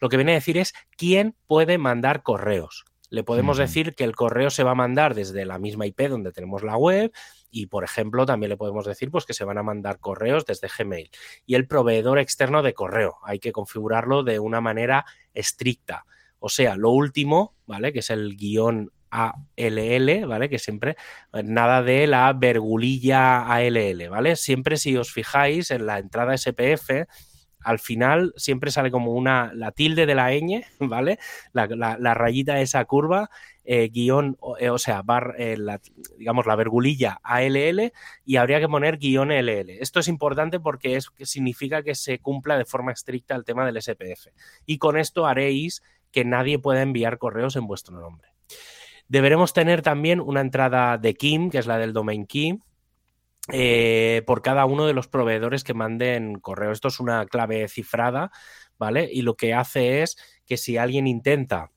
[0.01, 2.85] lo que viene a decir es quién puede mandar correos.
[3.11, 6.33] Le podemos decir que el correo se va a mandar desde la misma IP donde
[6.33, 7.13] tenemos la web,
[7.51, 10.69] y, por ejemplo, también le podemos decir pues, que se van a mandar correos desde
[10.69, 11.11] Gmail.
[11.47, 16.05] Y el proveedor externo de correo, hay que configurarlo de una manera estricta.
[16.39, 17.93] O sea, lo último, ¿vale?
[17.93, 20.49] Que es el guion ALL, ¿vale?
[20.49, 20.97] Que siempre
[21.45, 24.37] nada de la vergulilla ALL, ¿vale?
[24.37, 27.07] Siempre si os fijáis en la entrada SPF
[27.63, 31.19] al final siempre sale como una, la tilde de la ñ, ¿vale?
[31.53, 33.31] La, rayita de esa curva,
[33.65, 35.81] eh, guion, o, sea, bar, la,
[36.19, 37.93] digamos, la vergulilla ALL
[38.25, 39.71] y habría que poner guion LL.
[39.81, 43.81] Esto es importante porque es, significa que se cumpla de forma estricta el tema del
[43.81, 44.29] SPF.
[44.67, 48.29] Y con esto haréis que nadie pueda enviar correos en vuestro nombre.
[49.09, 52.61] Deberemos tener también una entrada de KIM, que es la del domain key,
[53.53, 56.73] eh, por cada uno de los proveedores que manden correo.
[56.73, 58.31] Esto es una clave cifrada,
[58.79, 59.09] ¿vale?
[59.13, 61.71] Y lo que hace es que si alguien intenta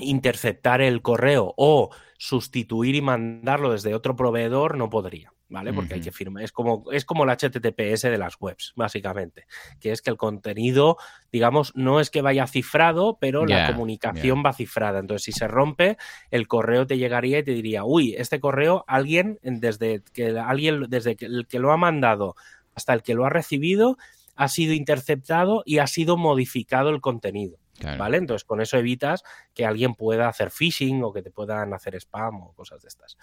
[0.00, 5.32] interceptar el correo o sustituir y mandarlo desde otro proveedor, no podría.
[5.50, 5.72] ¿Vale?
[5.74, 6.42] Porque hay que firmar.
[6.42, 9.46] Es como, es como el HTTPS de las webs, básicamente.
[9.80, 10.96] Que es que el contenido,
[11.30, 15.00] digamos, no es que vaya cifrado, pero la comunicación va cifrada.
[15.00, 15.98] Entonces, si se rompe,
[16.30, 21.16] el correo te llegaría y te diría, uy, este correo, alguien, desde que alguien, desde
[21.16, 22.36] que el que lo ha mandado
[22.74, 23.98] hasta el que lo ha recibido,
[24.36, 27.59] ha sido interceptado y ha sido modificado el contenido.
[27.98, 28.18] ¿Vale?
[28.18, 29.22] Entonces, con eso evitas
[29.54, 33.16] que alguien pueda hacer phishing o que te puedan hacer spam o cosas de estas.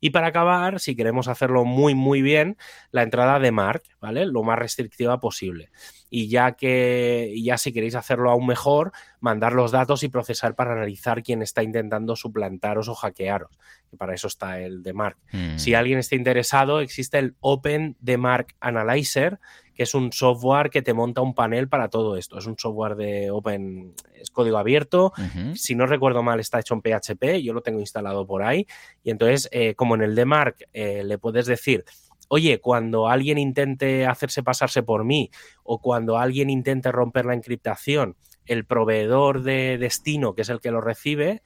[0.00, 2.56] Y para acabar, si queremos hacerlo muy, muy bien,
[2.90, 4.26] la entrada de Mark, ¿vale?
[4.26, 5.70] Lo más restrictiva posible.
[6.10, 10.72] Y ya que, ya si queréis hacerlo aún mejor, mandar los datos y procesar para
[10.72, 13.58] analizar quién está intentando suplantaros o hackearos.
[13.90, 15.16] Y para eso está el de Mark.
[15.56, 15.74] Si mm.
[15.74, 19.38] alguien está interesado, existe el Open Mark Analyzer,
[19.74, 22.38] que es un software que te monta un panel para todo esto.
[22.38, 25.12] Es un software de Open, es código abierto.
[25.54, 28.66] Si no recuerdo mal, está hecho en PHP, yo lo tengo instalado por ahí.
[29.02, 31.84] Y entonces, eh, como en el de Mark, eh, le puedes decir,
[32.28, 35.30] oye, cuando alguien intente hacerse pasarse por mí
[35.62, 38.16] o cuando alguien intente romper la encriptación,
[38.46, 41.42] el proveedor de destino, que es el que lo recibe,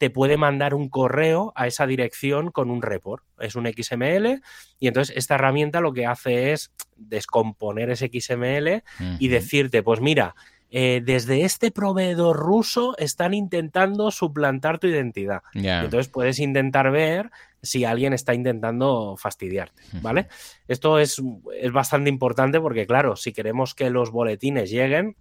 [0.00, 3.22] te puede mandar un correo a esa dirección con un report.
[3.38, 4.40] Es un XML
[4.78, 8.82] y entonces esta herramienta lo que hace es descomponer ese XML
[9.18, 10.34] y decirte, pues mira,
[10.70, 15.42] eh, desde este proveedor ruso están intentando suplantar tu identidad.
[15.52, 17.30] Entonces puedes intentar ver
[17.60, 20.28] si alguien está intentando fastidiarte, ¿vale?
[20.66, 21.20] Esto es,
[21.60, 25.14] es bastante importante porque, claro, si queremos que los boletines lleguen,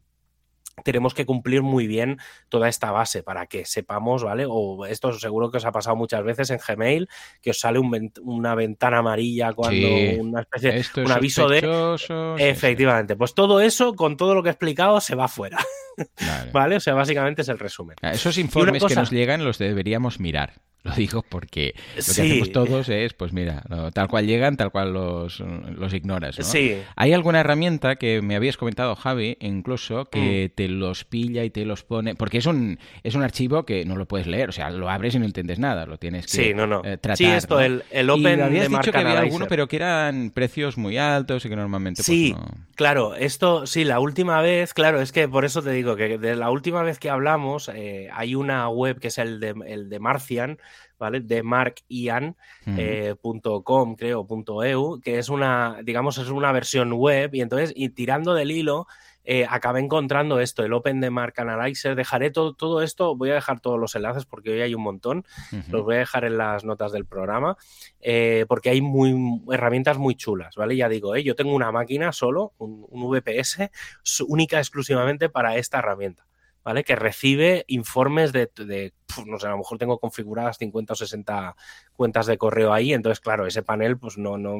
[0.83, 2.17] tenemos que cumplir muy bien
[2.49, 4.45] toda esta base para que sepamos, ¿vale?
[4.47, 7.09] O esto seguro que os ha pasado muchas veces en Gmail,
[7.41, 11.59] que os sale una ventana amarilla cuando una especie un aviso de
[12.37, 15.59] efectivamente, pues todo eso con todo lo que he explicado se va fuera.
[16.53, 16.75] Vale.
[16.79, 17.97] O sea, básicamente es el resumen.
[18.01, 20.53] Esos informes que nos llegan los deberíamos mirar.
[20.83, 23.63] Lo digo porque lo que hacemos todos es, pues mira,
[23.93, 26.37] tal cual llegan, tal cual los, los ignoras.
[26.41, 26.77] Sí.
[26.95, 30.55] Hay alguna herramienta que me habías comentado, Javi, incluso, que mm.
[30.55, 32.15] te los pilla y te los pone.
[32.15, 35.15] Porque es un, es un archivo que no lo puedes leer, o sea, lo abres
[35.15, 36.81] y no entiendes nada, lo tienes que sí, no, no.
[36.85, 37.17] Eh, tratar.
[37.17, 38.39] Sí, esto, el, el Open.
[38.39, 41.97] Y habías dicho que había alguno, pero que eran precios muy altos y que normalmente.
[41.97, 42.45] Pues, sí, no...
[42.75, 46.35] claro, esto, sí, la última vez, claro, es que por eso te digo que de
[46.37, 49.99] la última vez que hablamos, eh, hay una web que es el de, el de
[49.99, 50.57] Marcian
[50.97, 51.21] ¿vale?
[51.21, 52.35] De markian.com,
[52.77, 53.15] eh,
[53.97, 54.27] creo,
[54.65, 58.87] .eu, que es una, digamos, es una versión web y entonces, y tirando del hilo,
[59.31, 61.95] eh, acabé encontrando esto, el Open de Mark Analyzer.
[61.95, 65.23] Dejaré todo, todo esto, voy a dejar todos los enlaces porque hoy hay un montón,
[65.69, 67.55] los voy a dejar en las notas del programa,
[68.01, 69.15] eh, porque hay muy,
[69.51, 70.75] herramientas muy chulas, ¿vale?
[70.75, 73.69] Ya digo, yo tengo una máquina solo, un, un VPS,
[74.27, 76.25] única exclusivamente para esta herramienta.
[76.63, 76.83] ¿vale?
[76.83, 78.93] Que recibe informes de,
[79.25, 81.55] no sé, a lo mejor tengo configuradas 50 o 60
[81.93, 84.59] cuentas de correo ahí, entonces, claro, ese panel pues no, no,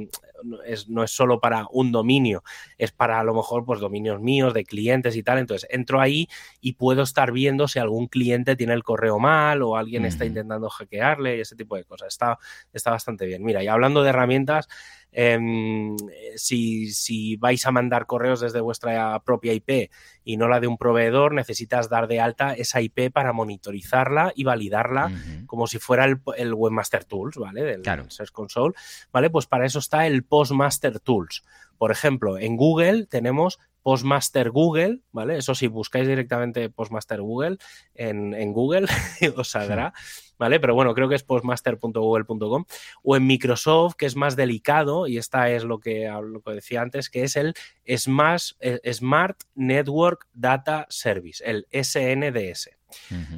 [0.66, 2.44] es, no es solo para un dominio,
[2.78, 6.28] es para a lo mejor pues dominios míos, de clientes y tal, entonces entro ahí
[6.62, 10.70] y puedo estar viendo si algún cliente tiene el correo mal o alguien está intentando
[10.70, 12.10] hackearle y ese tipo de cosas.
[12.10, 12.40] Está,
[12.74, 13.44] está bastante bien.
[13.44, 14.68] Mira, y hablando de herramientas,
[15.12, 15.96] Em,
[16.36, 19.90] si, vais a mandar correos desde vuestra propia IP
[20.24, 24.46] y no la de un proveedor, necesitas dar de alta esa IP para monitorizarla y
[24.46, 25.12] validarla
[25.48, 27.62] como si fuera el, Webmaster Tools, ¿vale?
[27.62, 28.74] Del Search Console,
[29.12, 29.30] ¿vale?
[29.30, 31.44] Pues para eso está el Postmaster Tools.
[31.78, 35.36] Por ejemplo, en Google tenemos Postmaster Google, ¿vale?
[35.36, 37.58] Eso si buscáis directamente Postmaster Google
[37.94, 38.88] en, en Google,
[39.36, 39.94] os saldrá.
[40.40, 40.60] ¿Vale?
[40.60, 42.66] Pero bueno, creo que es postmaster.google.com
[43.04, 46.82] o en Microsoft, que es más delicado, y esta es lo que, lo que decía
[46.82, 47.54] antes, que es el
[47.96, 52.72] Smart Network Data Service, el SNDS.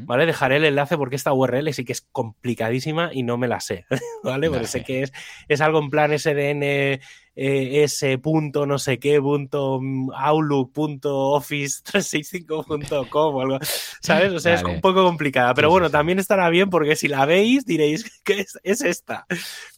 [0.05, 0.25] ¿Vale?
[0.25, 3.85] Dejaré el enlace porque esta URL sí que es complicadísima y no me la sé,
[4.23, 4.49] ¿vale?
[4.49, 5.11] Porque sé que es,
[5.49, 7.01] es algo en plan SDN
[7.35, 13.59] eh, ese punto no sé qué punto mm, outlook punto office 365.com o algo
[14.01, 17.25] sabes o sea es un poco complicada pero bueno también estará bien porque si la
[17.25, 19.25] veis diréis que es, esta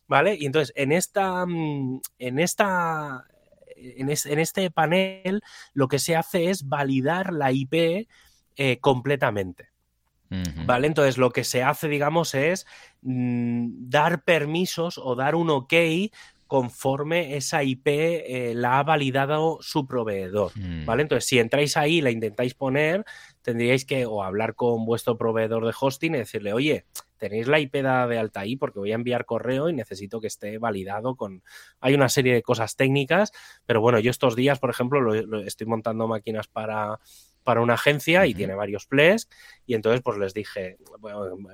[0.08, 3.26] vale y entonces en esta mm, en esta
[3.76, 5.41] en, este panel
[5.74, 8.08] lo que se hace es validar la IP
[8.56, 9.70] eh, completamente.
[10.66, 10.88] ¿Vale?
[10.88, 12.66] Entonces lo que se hace, digamos, es
[13.04, 15.74] mm, dar permisos o dar un ok
[16.54, 20.86] conforme esa IP eh, la ha validado su proveedor, mm.
[20.86, 21.01] ¿vale?
[21.01, 23.06] Entonces, si entráis ahí y la intentáis poner,
[23.41, 26.86] tendríais que o hablar con vuestro proveedor de hosting y decirle, oye,
[27.18, 30.28] tenéis la IP dada de alta ahí porque voy a enviar correo y necesito que
[30.28, 31.41] esté validado con...
[31.80, 33.32] Hay una serie de cosas técnicas,
[33.66, 36.99] pero bueno, yo estos días, por ejemplo, lo, estoy montando máquinas para
[37.44, 39.30] para una agencia y tiene varios plays
[39.66, 40.78] y entonces pues les dije,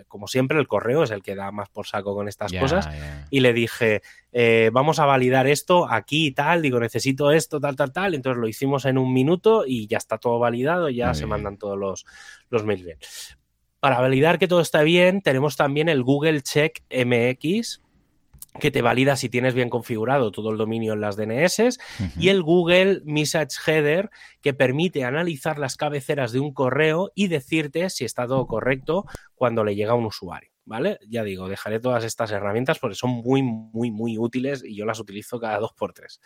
[0.07, 2.89] como siempre el correo es el que da más por saco con estas cosas.
[3.29, 7.75] y le dije, eh, vamos a validar esto aquí y tal, digo, necesito esto, tal,
[7.75, 11.25] tal, tal, entonces lo hicimos en un minuto y ya está todo validado, ya se
[11.25, 12.05] mandan todos los,
[12.49, 12.97] los mails bien.
[13.79, 17.81] Para validar que todo está bien, tenemos también el Google Check MX,
[18.59, 21.79] que te valida si tienes bien configurado todo el dominio en las DNS,
[22.17, 24.09] y el Google Message Header,
[24.41, 29.05] que permite analizar las cabeceras de un correo y decirte si está todo correcto
[29.35, 30.51] cuando le llega a un usuario.
[30.65, 30.99] ¿Vale?
[31.09, 34.99] Ya digo, dejaré todas estas herramientas porque son muy, muy, muy útiles y yo las
[34.99, 36.19] utilizo cada dos por tres.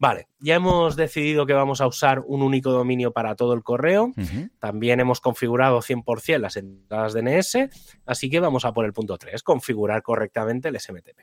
[0.00, 4.12] Vale, ya hemos decidido que vamos a usar un único dominio para todo el correo.
[4.60, 7.68] También hemos configurado 100% las entradas DNS,
[8.06, 11.18] así que vamos a por el punto 3, configurar correctamente el SMTP.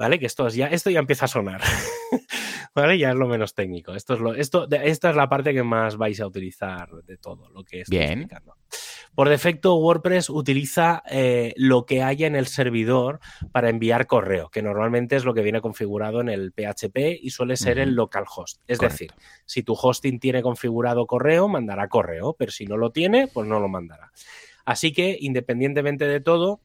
[0.00, 0.18] ¿Vale?
[0.18, 1.60] Que esto, ya, esto ya empieza a sonar,
[2.74, 2.96] ¿vale?
[2.96, 3.94] Ya es lo menos técnico.
[3.94, 7.50] Esto es lo, esto, esta es la parte que más vais a utilizar de todo
[7.50, 8.12] lo que estoy Bien.
[8.12, 8.56] explicando.
[9.14, 13.20] Por defecto, WordPress utiliza eh, lo que haya en el servidor
[13.52, 17.58] para enviar correo, que normalmente es lo que viene configurado en el PHP y suele
[17.58, 18.62] ser el localhost.
[18.66, 19.12] Es decir,
[19.44, 23.60] si tu hosting tiene configurado correo, mandará correo, pero si no lo tiene, pues no
[23.60, 24.12] lo mandará.
[24.64, 26.62] Así que, independientemente de todo,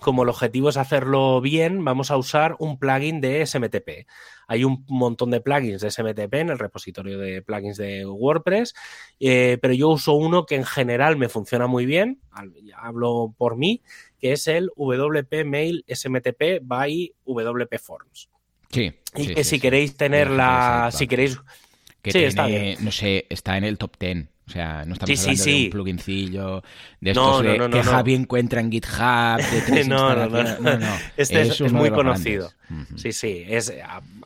[0.00, 4.06] como el objetivo es hacerlo bien, vamos a usar un plugin de SMTP.
[4.48, 8.74] Hay un montón de plugins de SMTP en el repositorio de plugins de WordPress,
[9.20, 12.20] eh, pero yo uso uno que en general me funciona muy bien,
[12.76, 13.82] hablo por mí,
[14.18, 18.28] que es el WP Mail SMTP by WP Forms.
[18.70, 18.92] Sí.
[19.16, 21.38] Y que si queréis tenerla, si queréis...
[22.04, 22.46] sí, está
[22.80, 26.64] no sé, está en el top 10 o sea, no estamos hablando de un plugincillo
[27.00, 30.78] de estos que Javi encuentra en GitHub de tres no, no, no,
[31.16, 32.50] Este es, muy conocido.
[32.96, 33.72] Sí, sí, es,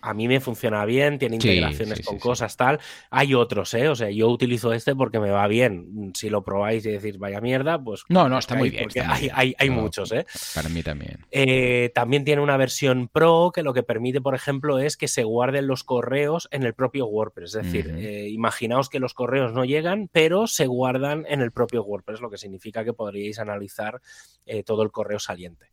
[0.02, 2.78] a, mí me funciona bien, tiene integraciones con cosas, tal.
[3.10, 3.88] Hay otros, ¿eh?
[3.88, 6.12] O sea, yo utilizo este porque me va bien.
[6.14, 8.04] Si lo probáis y decís, vaya mierda, pues...
[8.08, 8.84] No, no, está muy bien.
[8.84, 10.26] Porque hay, hay, muchos, ¿eh?
[10.54, 11.20] Para mí también.
[11.30, 15.24] Eh, también tiene una versión Pro que lo que permite, por ejemplo, es que se
[15.24, 17.54] guarden los correos en el propio WordPress.
[17.54, 21.82] Es decir, eh, imaginaos que los correos no llegan, pero se guardan en el propio
[21.82, 24.00] WordPress, lo que significa que podríais analizar
[24.46, 25.72] eh, todo el correo saliente.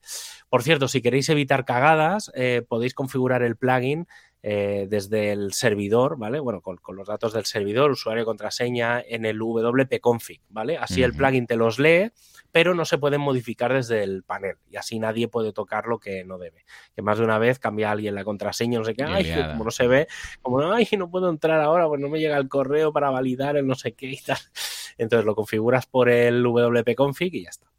[0.49, 4.07] Por cierto, si queréis evitar cagadas, eh, podéis configurar el plugin
[4.43, 6.39] eh, desde el servidor, ¿vale?
[6.39, 10.77] Bueno, con, los datos del servidor, usuario y contraseña en el WP config, ¿vale?
[10.77, 12.11] Así el plugin te los lee,
[12.51, 16.23] pero no se pueden modificar desde el panel y así nadie puede tocar lo que
[16.23, 16.65] no debe.
[16.95, 19.71] Que más de una vez cambia alguien la contraseña, no sé qué, ay, como no
[19.71, 20.07] se ve,
[20.41, 23.67] como ay, no puedo entrar ahora, pues no me llega el correo para validar el
[23.67, 24.39] no sé qué y tal.
[24.97, 27.70] Entonces lo configuras por el WP config y ya está.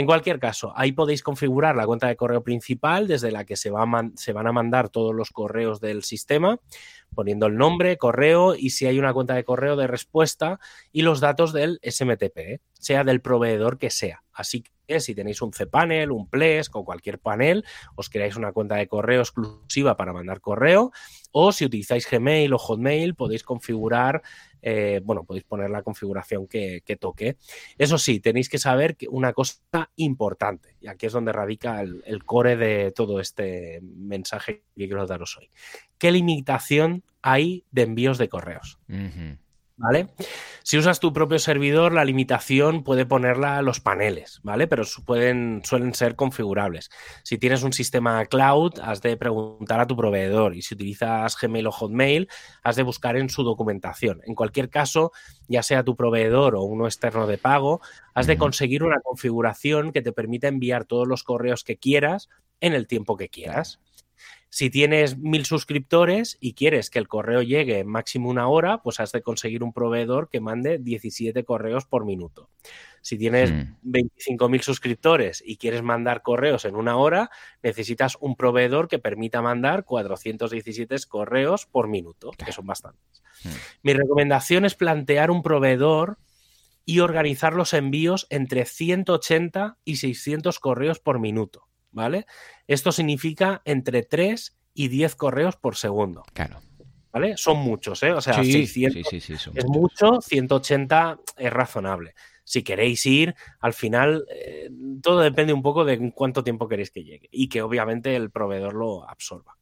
[0.00, 3.68] En cualquier caso, ahí podéis configurar la cuenta de correo principal desde la que se,
[3.68, 6.58] van a mandar todos los correos del sistema,
[7.14, 10.58] poniendo el nombre, correo y si hay una cuenta de correo de respuesta
[10.90, 12.60] y los datos del SMTP, ¿eh?
[12.72, 14.24] sea del proveedor que sea.
[14.32, 14.64] Así
[14.98, 17.64] si tenéis un cPanel, un Plesk o cualquier panel,
[17.94, 20.90] os creáis una cuenta de correo exclusiva para mandar correo
[21.30, 24.22] o si utilizáis Gmail o Hotmail podéis configurar
[24.62, 27.36] eh, bueno, podéis poner la configuración que, toque.
[27.78, 32.24] Eso sí, tenéis que saber que una cosa importante, y aquí es donde radica el,
[32.24, 35.50] core de todo este mensaje que quiero daros hoy.
[35.98, 38.78] ¿Qué limitación hay de envíos de correos?
[39.80, 40.08] ¿Vale?
[40.62, 44.66] Si usas tu propio servidor, la limitación puede ponerla a los paneles, ¿vale?
[44.66, 46.90] Pero pueden, suelen ser configurables.
[47.22, 51.66] Si tienes un sistema cloud, has de preguntar a tu proveedor y si utilizas Gmail
[51.66, 52.28] o Hotmail,
[52.62, 54.20] has de buscar en su documentación.
[54.26, 55.12] En cualquier caso,
[55.48, 57.80] ya sea tu proveedor o uno externo de pago,
[58.14, 62.28] has de conseguir una configuración que te permita enviar todos los correos que quieras
[62.60, 63.80] en el tiempo que quieras.
[64.52, 68.98] Si tienes mil suscriptores y quieres que el correo llegue en máximo una hora, pues
[68.98, 72.50] has de conseguir un proveedor que mande 17 correos por minuto.
[73.00, 74.60] Si tienes 25.000 hmm.
[74.60, 77.30] suscriptores y quieres mandar correos en una hora,
[77.62, 83.22] necesitas un proveedor que permita mandar 417 correos por minuto, que son bastantes.
[83.44, 83.50] Hmm.
[83.84, 86.18] Mi recomendación es plantear un proveedor
[86.84, 91.69] y organizar los envíos entre 180 y 600 correos por minuto.
[91.90, 92.26] ¿Vale?
[92.66, 96.22] Esto significa entre 3 y 10 correos por segundo.
[96.32, 96.60] Claro.
[97.12, 97.36] ¿vale?
[97.36, 98.12] Son muchos, ¿eh?
[98.12, 102.14] O sea, 600 es mucho, 180 es razonable.
[102.44, 104.70] Si queréis ir, al final eh,
[105.02, 108.74] todo depende un poco de cuánto tiempo queréis que llegue y que obviamente el proveedor
[108.74, 109.56] lo absorba.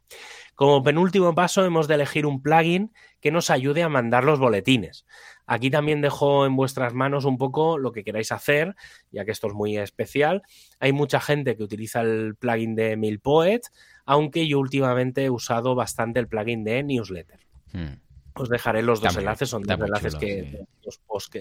[0.58, 5.06] Como penúltimo paso, hemos de elegir un plugin que nos ayude a mandar los boletines.
[5.46, 8.74] Aquí también dejo en vuestras manos un poco lo que queráis hacer,
[9.12, 10.42] ya que esto es muy especial.
[10.80, 13.60] Hay mucha gente que utiliza el plugin de MailPoet,
[14.04, 17.38] aunque yo últimamente he usado bastante el plugin de Newsletter.
[17.72, 18.00] Hmm.
[18.34, 20.66] Os dejaré los dos enlaces, son dos enlaces que,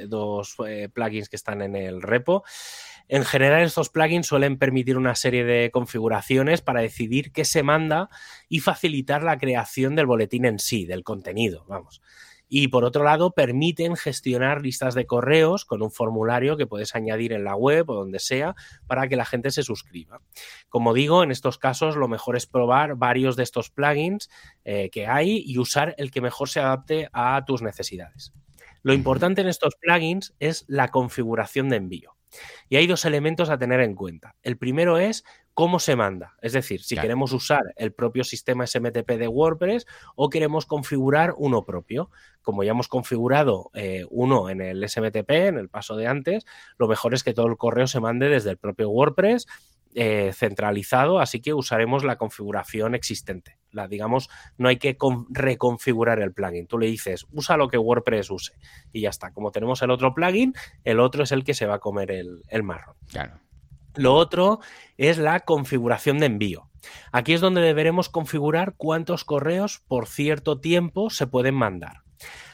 [0.07, 2.43] dos, eh, plugins que están en el repo.
[3.09, 8.09] En general, estos plugins suelen permitir una serie de configuraciones para decidir qué se manda
[8.49, 12.01] y facilitar la creación del boletín en sí, del contenido, vamos.
[12.49, 17.33] Y por otro lado, permiten gestionar listas de correos con un formulario que puedes añadir
[17.33, 18.55] en la web o donde sea
[18.87, 20.21] para que la gente se suscriba.
[20.69, 24.29] Como digo, en estos casos lo mejor es probar varios de estos plugins
[24.63, 28.33] eh, que hay y usar el que mejor se adapte a tus necesidades.
[28.81, 32.16] Lo importante en estos plugins es la configuración de envío.
[32.69, 34.35] Y hay dos elementos a tener en cuenta.
[34.43, 35.23] El primero es
[35.53, 36.35] cómo se manda.
[36.41, 41.65] Es decir, si queremos usar el propio sistema SMTP de WordPress o queremos configurar uno
[41.65, 42.11] propio.
[42.41, 46.45] Como ya hemos configurado eh, uno en el SMTP, en el paso de antes,
[46.77, 49.47] lo mejor es que todo el correo se mande desde el propio WordPress
[49.93, 53.57] eh, centralizado, así que usaremos la configuración existente.
[53.71, 54.97] La, digamos, no hay que
[55.29, 56.67] reconfigurar el plugin.
[56.67, 58.53] Tú le dices, usa lo que WordPress use
[58.91, 59.31] y ya está.
[59.31, 62.41] Como tenemos el otro plugin, el otro es el que se va a comer el,
[62.49, 62.95] el marrón.
[63.07, 63.39] Claro.
[63.95, 64.59] Lo otro
[64.97, 66.69] es la configuración de envío.
[67.11, 72.03] Aquí es donde deberemos configurar cuántos correos por cierto tiempo se pueden mandar.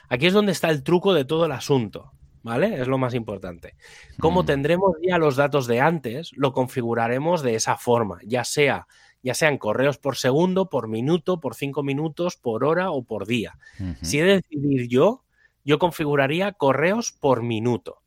[0.09, 2.13] Aquí es donde está el truco de todo el asunto.
[2.43, 2.79] ¿Vale?
[2.79, 3.75] Es lo más importante.
[4.19, 4.45] Como mm.
[4.45, 8.87] tendremos ya los datos de antes, lo configuraremos de esa forma, ya sea
[9.23, 13.57] ya sean correos por segundo, por minuto, por cinco minutos, por hora o por día.
[14.01, 15.23] Si he de decidir yo,
[15.63, 18.02] yo configuraría correos por minuto.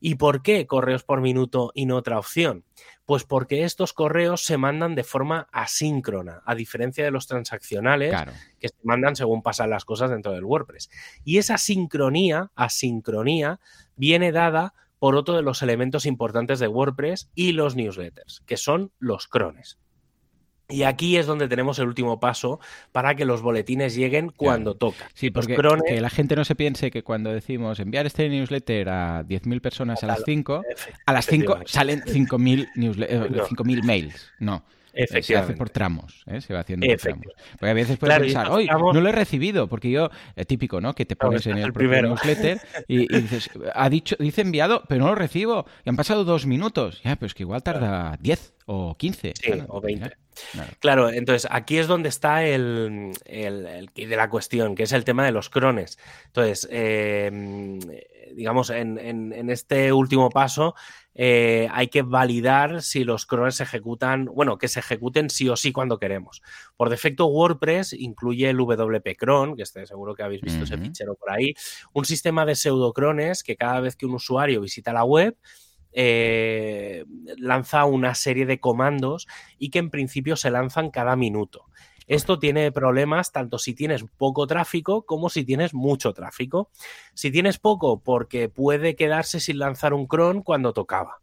[0.00, 2.64] ¿Y por qué correos por minuto y no otra opción?
[3.04, 8.14] Pues porque estos correos se mandan de forma asíncrona, a diferencia de los transaccionales
[8.60, 10.90] que se mandan según pasan las cosas dentro del WordPress.
[11.24, 13.60] Y esa sincronía, asincronía,
[13.96, 18.92] viene dada por otro de los elementos importantes de WordPress y los newsletters, que son
[18.98, 19.78] los crones.
[20.70, 22.60] Y aquí es donde tenemos el último paso
[22.92, 25.08] para que los boletines lleguen cuando toca.
[25.14, 25.56] Sí, porque
[25.86, 30.04] que la gente no se piense que cuando decimos enviar este newsletter a 10.000 personas
[30.04, 30.62] a, las 5,
[31.06, 32.68] a las 5 salen 5.000
[33.08, 34.30] eh, mails.
[34.38, 34.62] No.
[34.94, 36.40] Se hace por tramos, ¿eh?
[36.40, 37.26] se va haciendo por tramos.
[37.52, 40.94] Porque a veces puedes pensar, hoy no lo he recibido, porque yo, es típico, ¿no?
[40.94, 45.08] Que te pones en el, primer newsletter y, dices, ha dicho, dice enviado, pero no
[45.08, 47.00] lo recibo, y han pasado dos minutos.
[47.04, 49.34] Ya, pues que igual tarda 10 o 15.
[49.40, 50.16] Sí, o 20.
[50.78, 51.10] Claro.
[51.10, 55.32] entonces aquí es donde está el, el, de la cuestión, que es el tema de
[55.32, 55.98] los crones.
[56.26, 57.30] Entonces, eh,
[58.34, 60.74] digamos, en, en, este último paso
[61.20, 65.56] eh, hay que validar si los crones se ejecutan, bueno, que se ejecuten sí o
[65.56, 66.42] sí cuando queremos.
[66.76, 71.16] Por defecto, WordPress incluye el WP Cron, que estoy seguro que habéis visto ese fichero
[71.16, 71.54] por ahí,
[71.92, 75.36] un sistema de pseudocrones que cada vez que un usuario visita la web,
[75.90, 77.04] eh,
[77.36, 79.26] lanza una serie de comandos
[79.58, 81.64] y que en principio se lanzan cada minuto.
[82.08, 86.70] Esto tiene problemas tanto si tienes poco tráfico como si tienes mucho tráfico.
[87.14, 91.20] Si tienes poco, porque puede quedarse sin lanzar un cron cuando tocaba.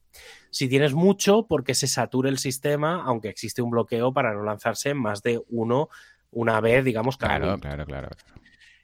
[0.52, 4.94] Si tienes mucho, porque se satura el sistema, aunque existe un bloqueo para no lanzarse
[4.94, 5.90] más de uno
[6.32, 8.10] una vez, digamos, cada claro, claro, claro.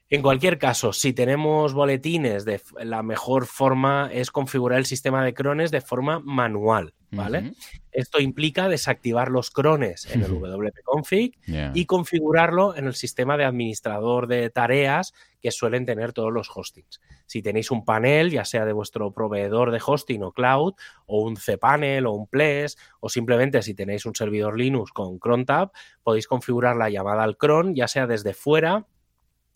[0.09, 5.33] En cualquier caso, si tenemos boletines, de, la mejor forma es configurar el sistema de
[5.33, 7.53] crones de forma manual, ¿vale?
[7.91, 11.37] Esto implica desactivar los crones en el wp-config
[11.73, 17.01] y configurarlo en el sistema de administrador de tareas que suelen tener todos los hostings.
[17.25, 20.73] Si tenéis un panel, ya sea de vuestro proveedor de hosting o cloud,
[21.05, 25.71] o un cPanel o un Ples, o simplemente si tenéis un servidor Linux con crontab,
[26.03, 28.85] podéis configurar la llamada al cron, ya sea desde fuera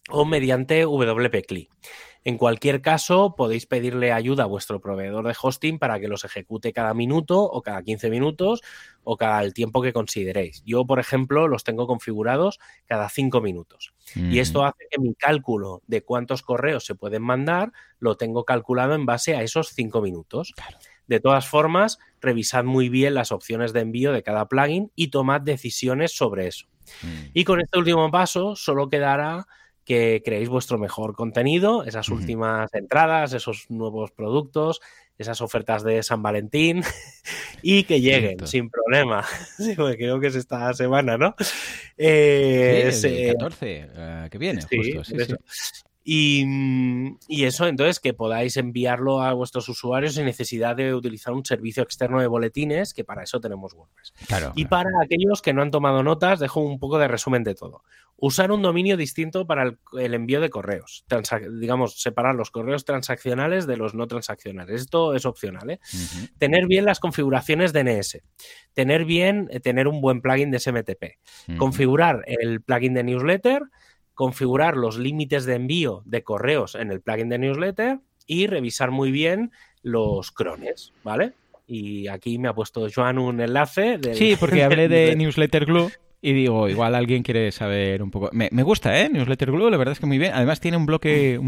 [0.09, 1.69] o mediante WP-CLI.
[2.27, 6.73] En cualquier caso, podéis pedirle ayuda a vuestro proveedor de hosting para que los ejecute
[6.73, 8.63] cada minuto o cada 15 minutos
[9.03, 10.63] o cada el tiempo que consideréis.
[10.65, 13.93] Yo, por ejemplo, los tengo configurados cada 5 minutos.
[14.15, 18.95] Y esto hace que mi cálculo de cuántos correos se pueden mandar lo tengo calculado
[18.95, 20.55] en base a esos 5 minutos.
[21.05, 25.41] De todas formas, revisad muy bien las opciones de envío de cada plugin y tomad
[25.41, 26.65] decisiones sobre eso.
[27.03, 27.29] Mm.
[27.35, 29.45] Y con este último paso, solo quedará
[29.85, 34.81] que creéis vuestro mejor contenido, esas últimas entradas, esos nuevos productos,
[35.17, 36.83] esas ofertas de San Valentín
[37.61, 39.23] y que lleguen sin problema.
[39.57, 41.35] Sí, creo que es esta semana, ¿no?
[41.97, 45.03] Eh, el 14, uh, que viene, justo.
[45.03, 45.15] Sí,
[46.05, 47.17] sí.
[47.27, 51.81] Y, eso, entonces, que podáis enviarlo a vuestros usuarios sin necesidad de utilizar un servicio
[51.81, 54.13] externo de boletines, que para eso tenemos WordPress.
[54.55, 57.83] y para aquellos que no han tomado notas, dejo un poco de resumen de todo.
[58.17, 61.05] Usar un dominio distinto para el, envío de correos.
[61.59, 64.81] digamos, separar los correos transaccionales de los no transaccionales.
[64.81, 65.69] Esto es opcional.
[65.71, 65.79] ¿eh?
[66.37, 68.21] Tener bien las configuraciones DNS.
[68.73, 71.17] Tener bien, eh, tener un buen plugin de SMTP.
[71.57, 73.63] Configurar el plugin de newsletter
[74.15, 79.11] configurar los límites de envío de correos en el plugin de newsletter y revisar muy
[79.11, 79.51] bien
[79.83, 81.33] los crones, ¿vale?
[81.67, 83.99] Y aquí me ha puesto Joan un enlace.
[84.13, 85.91] sí, porque hablé de Newsletter Glue
[86.25, 88.31] y digo, igual alguien quiere saber un poco.
[88.31, 89.09] Me, gusta, ¿eh?
[89.09, 90.31] Newsletter Glue, la verdad es que muy bien.
[90.33, 91.39] Además, tiene un bloque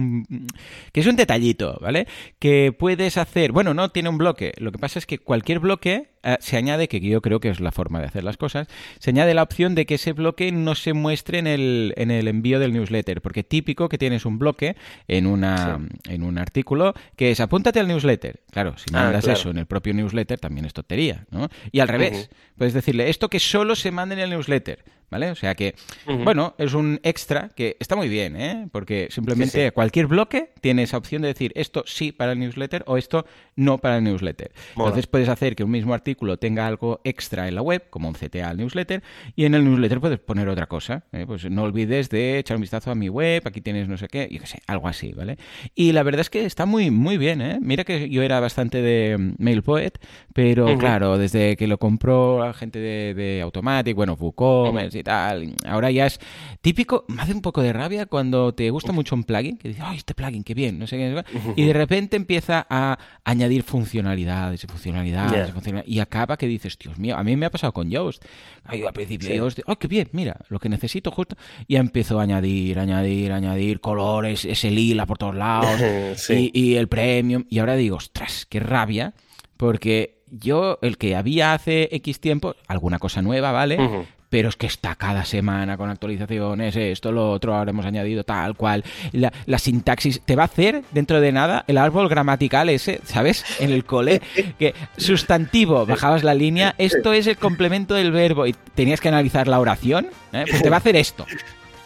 [0.92, 2.08] que es un detallito, ¿vale?
[2.38, 3.52] Que puedes hacer.
[3.52, 4.54] Bueno, no tiene un bloque.
[4.58, 7.62] Lo que pasa es que cualquier bloque eh, se añade, que yo creo que es
[7.62, 8.68] la forma de hacer las cosas,
[9.00, 12.28] se añade la opción de que ese bloque no se muestre en el, en el
[12.28, 13.22] envío del newsletter.
[13.22, 14.76] Porque típico que tienes un bloque
[15.08, 18.42] en, una, en un artículo que es apúntate al newsletter.
[18.52, 21.48] Claro, si ah, mandas eso en el propio newsletter también es tontería, ¿no?
[21.72, 24.84] Y al revés, puedes decirle esto que solo se mande en el newsletter.
[25.10, 25.32] ¿Vale?
[25.32, 25.76] O sea que,
[26.24, 28.68] bueno, es un extra que está muy bien, ¿eh?
[28.72, 32.98] Porque simplemente cualquier bloque tiene esa opción de decir esto sí para el newsletter o
[32.98, 34.52] esto no para el newsletter.
[34.72, 38.16] Entonces puedes hacer que un mismo artículo tenga algo extra en la web, como un
[38.16, 39.04] CTA al newsletter,
[39.36, 41.04] y en el newsletter puedes poner otra cosa.
[41.12, 41.26] ¿eh?
[41.26, 44.28] Pues no olvides de echar un vistazo a mi web, aquí tienes no sé qué,
[44.30, 45.38] y qué sé, algo así, ¿vale?
[45.76, 47.60] Y la verdad es que está muy, muy bien, ¿eh?
[47.62, 50.00] Mira que yo era bastante de mm, MailPoet,
[50.34, 55.56] pero claro, desde que lo compró la gente de, de Automatic, bueno, WooCommerce, y tal.
[55.66, 56.20] Ahora ya es
[56.62, 59.84] típico, me hace un poco de rabia cuando te gusta mucho un plugin, que dices,
[59.86, 60.80] ¡ay, este plugin, qué bien!
[60.80, 61.24] No sé qué.
[61.56, 65.54] Y de repente empieza a añadir funcionalidades y funcionalidades,
[65.86, 68.24] y acaba que dices, Dios mío, a mí me ha pasado con Yoast.
[68.64, 70.10] Ay, al principio, Yoast, ¡ay, qué bien!
[70.12, 71.36] Mira, lo que necesito justo.
[71.68, 75.80] Y empezó a añadir, añadir, añadir colores, ese lila por todos lados,
[76.30, 77.46] y, el premium.
[77.50, 79.14] Y ahora digo, ostras, qué rabia,
[79.58, 84.06] porque yo, el que había hace X tiempo, alguna cosa nueva, ¿vale?
[84.30, 88.56] Pero es que está cada semana con actualizaciones, esto, lo otro, ahora hemos añadido tal
[88.56, 88.84] cual.
[89.12, 93.44] La, sintaxis te va a hacer dentro de nada el árbol gramatical ese, ¿sabes?
[93.60, 94.22] En el cole,
[94.60, 99.48] que sustantivo, bajabas la línea, esto es el complemento del verbo y tenías que analizar
[99.48, 100.46] la oración, ¿eh?
[100.50, 101.26] pues te va a hacer esto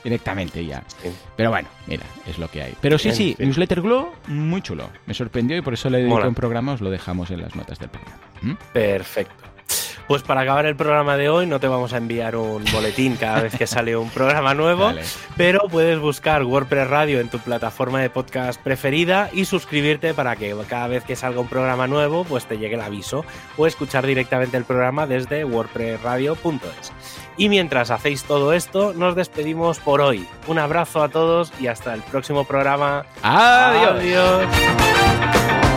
[0.04, 0.84] directamente ya.
[1.36, 2.74] Pero bueno, mira, es lo que hay.
[2.82, 4.90] Pero sí, sí, Newsletter Glow, muy chulo.
[5.06, 7.80] Me sorprendió y por eso le dediqué un programa, os lo dejamos en las notas
[7.80, 8.18] del programa.
[8.42, 8.54] ¿Mm?
[8.74, 9.41] Perfecto.
[10.12, 13.44] Pues para acabar el programa de hoy no te vamos a enviar un boletín cada
[13.44, 14.92] vez que sale un programa nuevo,
[15.38, 20.54] pero puedes buscar WordPress Radio en tu plataforma de podcast preferida y suscribirte para que
[20.68, 23.24] cada vez que salga un programa nuevo pues te llegue el aviso
[23.56, 26.92] o escuchar directamente el programa desde wordpressradio.es.
[27.38, 30.28] Y mientras hacéis todo esto, nos despedimos por hoy.
[30.46, 33.06] Un abrazo a todos y hasta el próximo programa.
[33.24, 33.96] Adiós.
[33.96, 35.71] Adiós.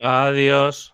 [0.00, 0.92] Adiós.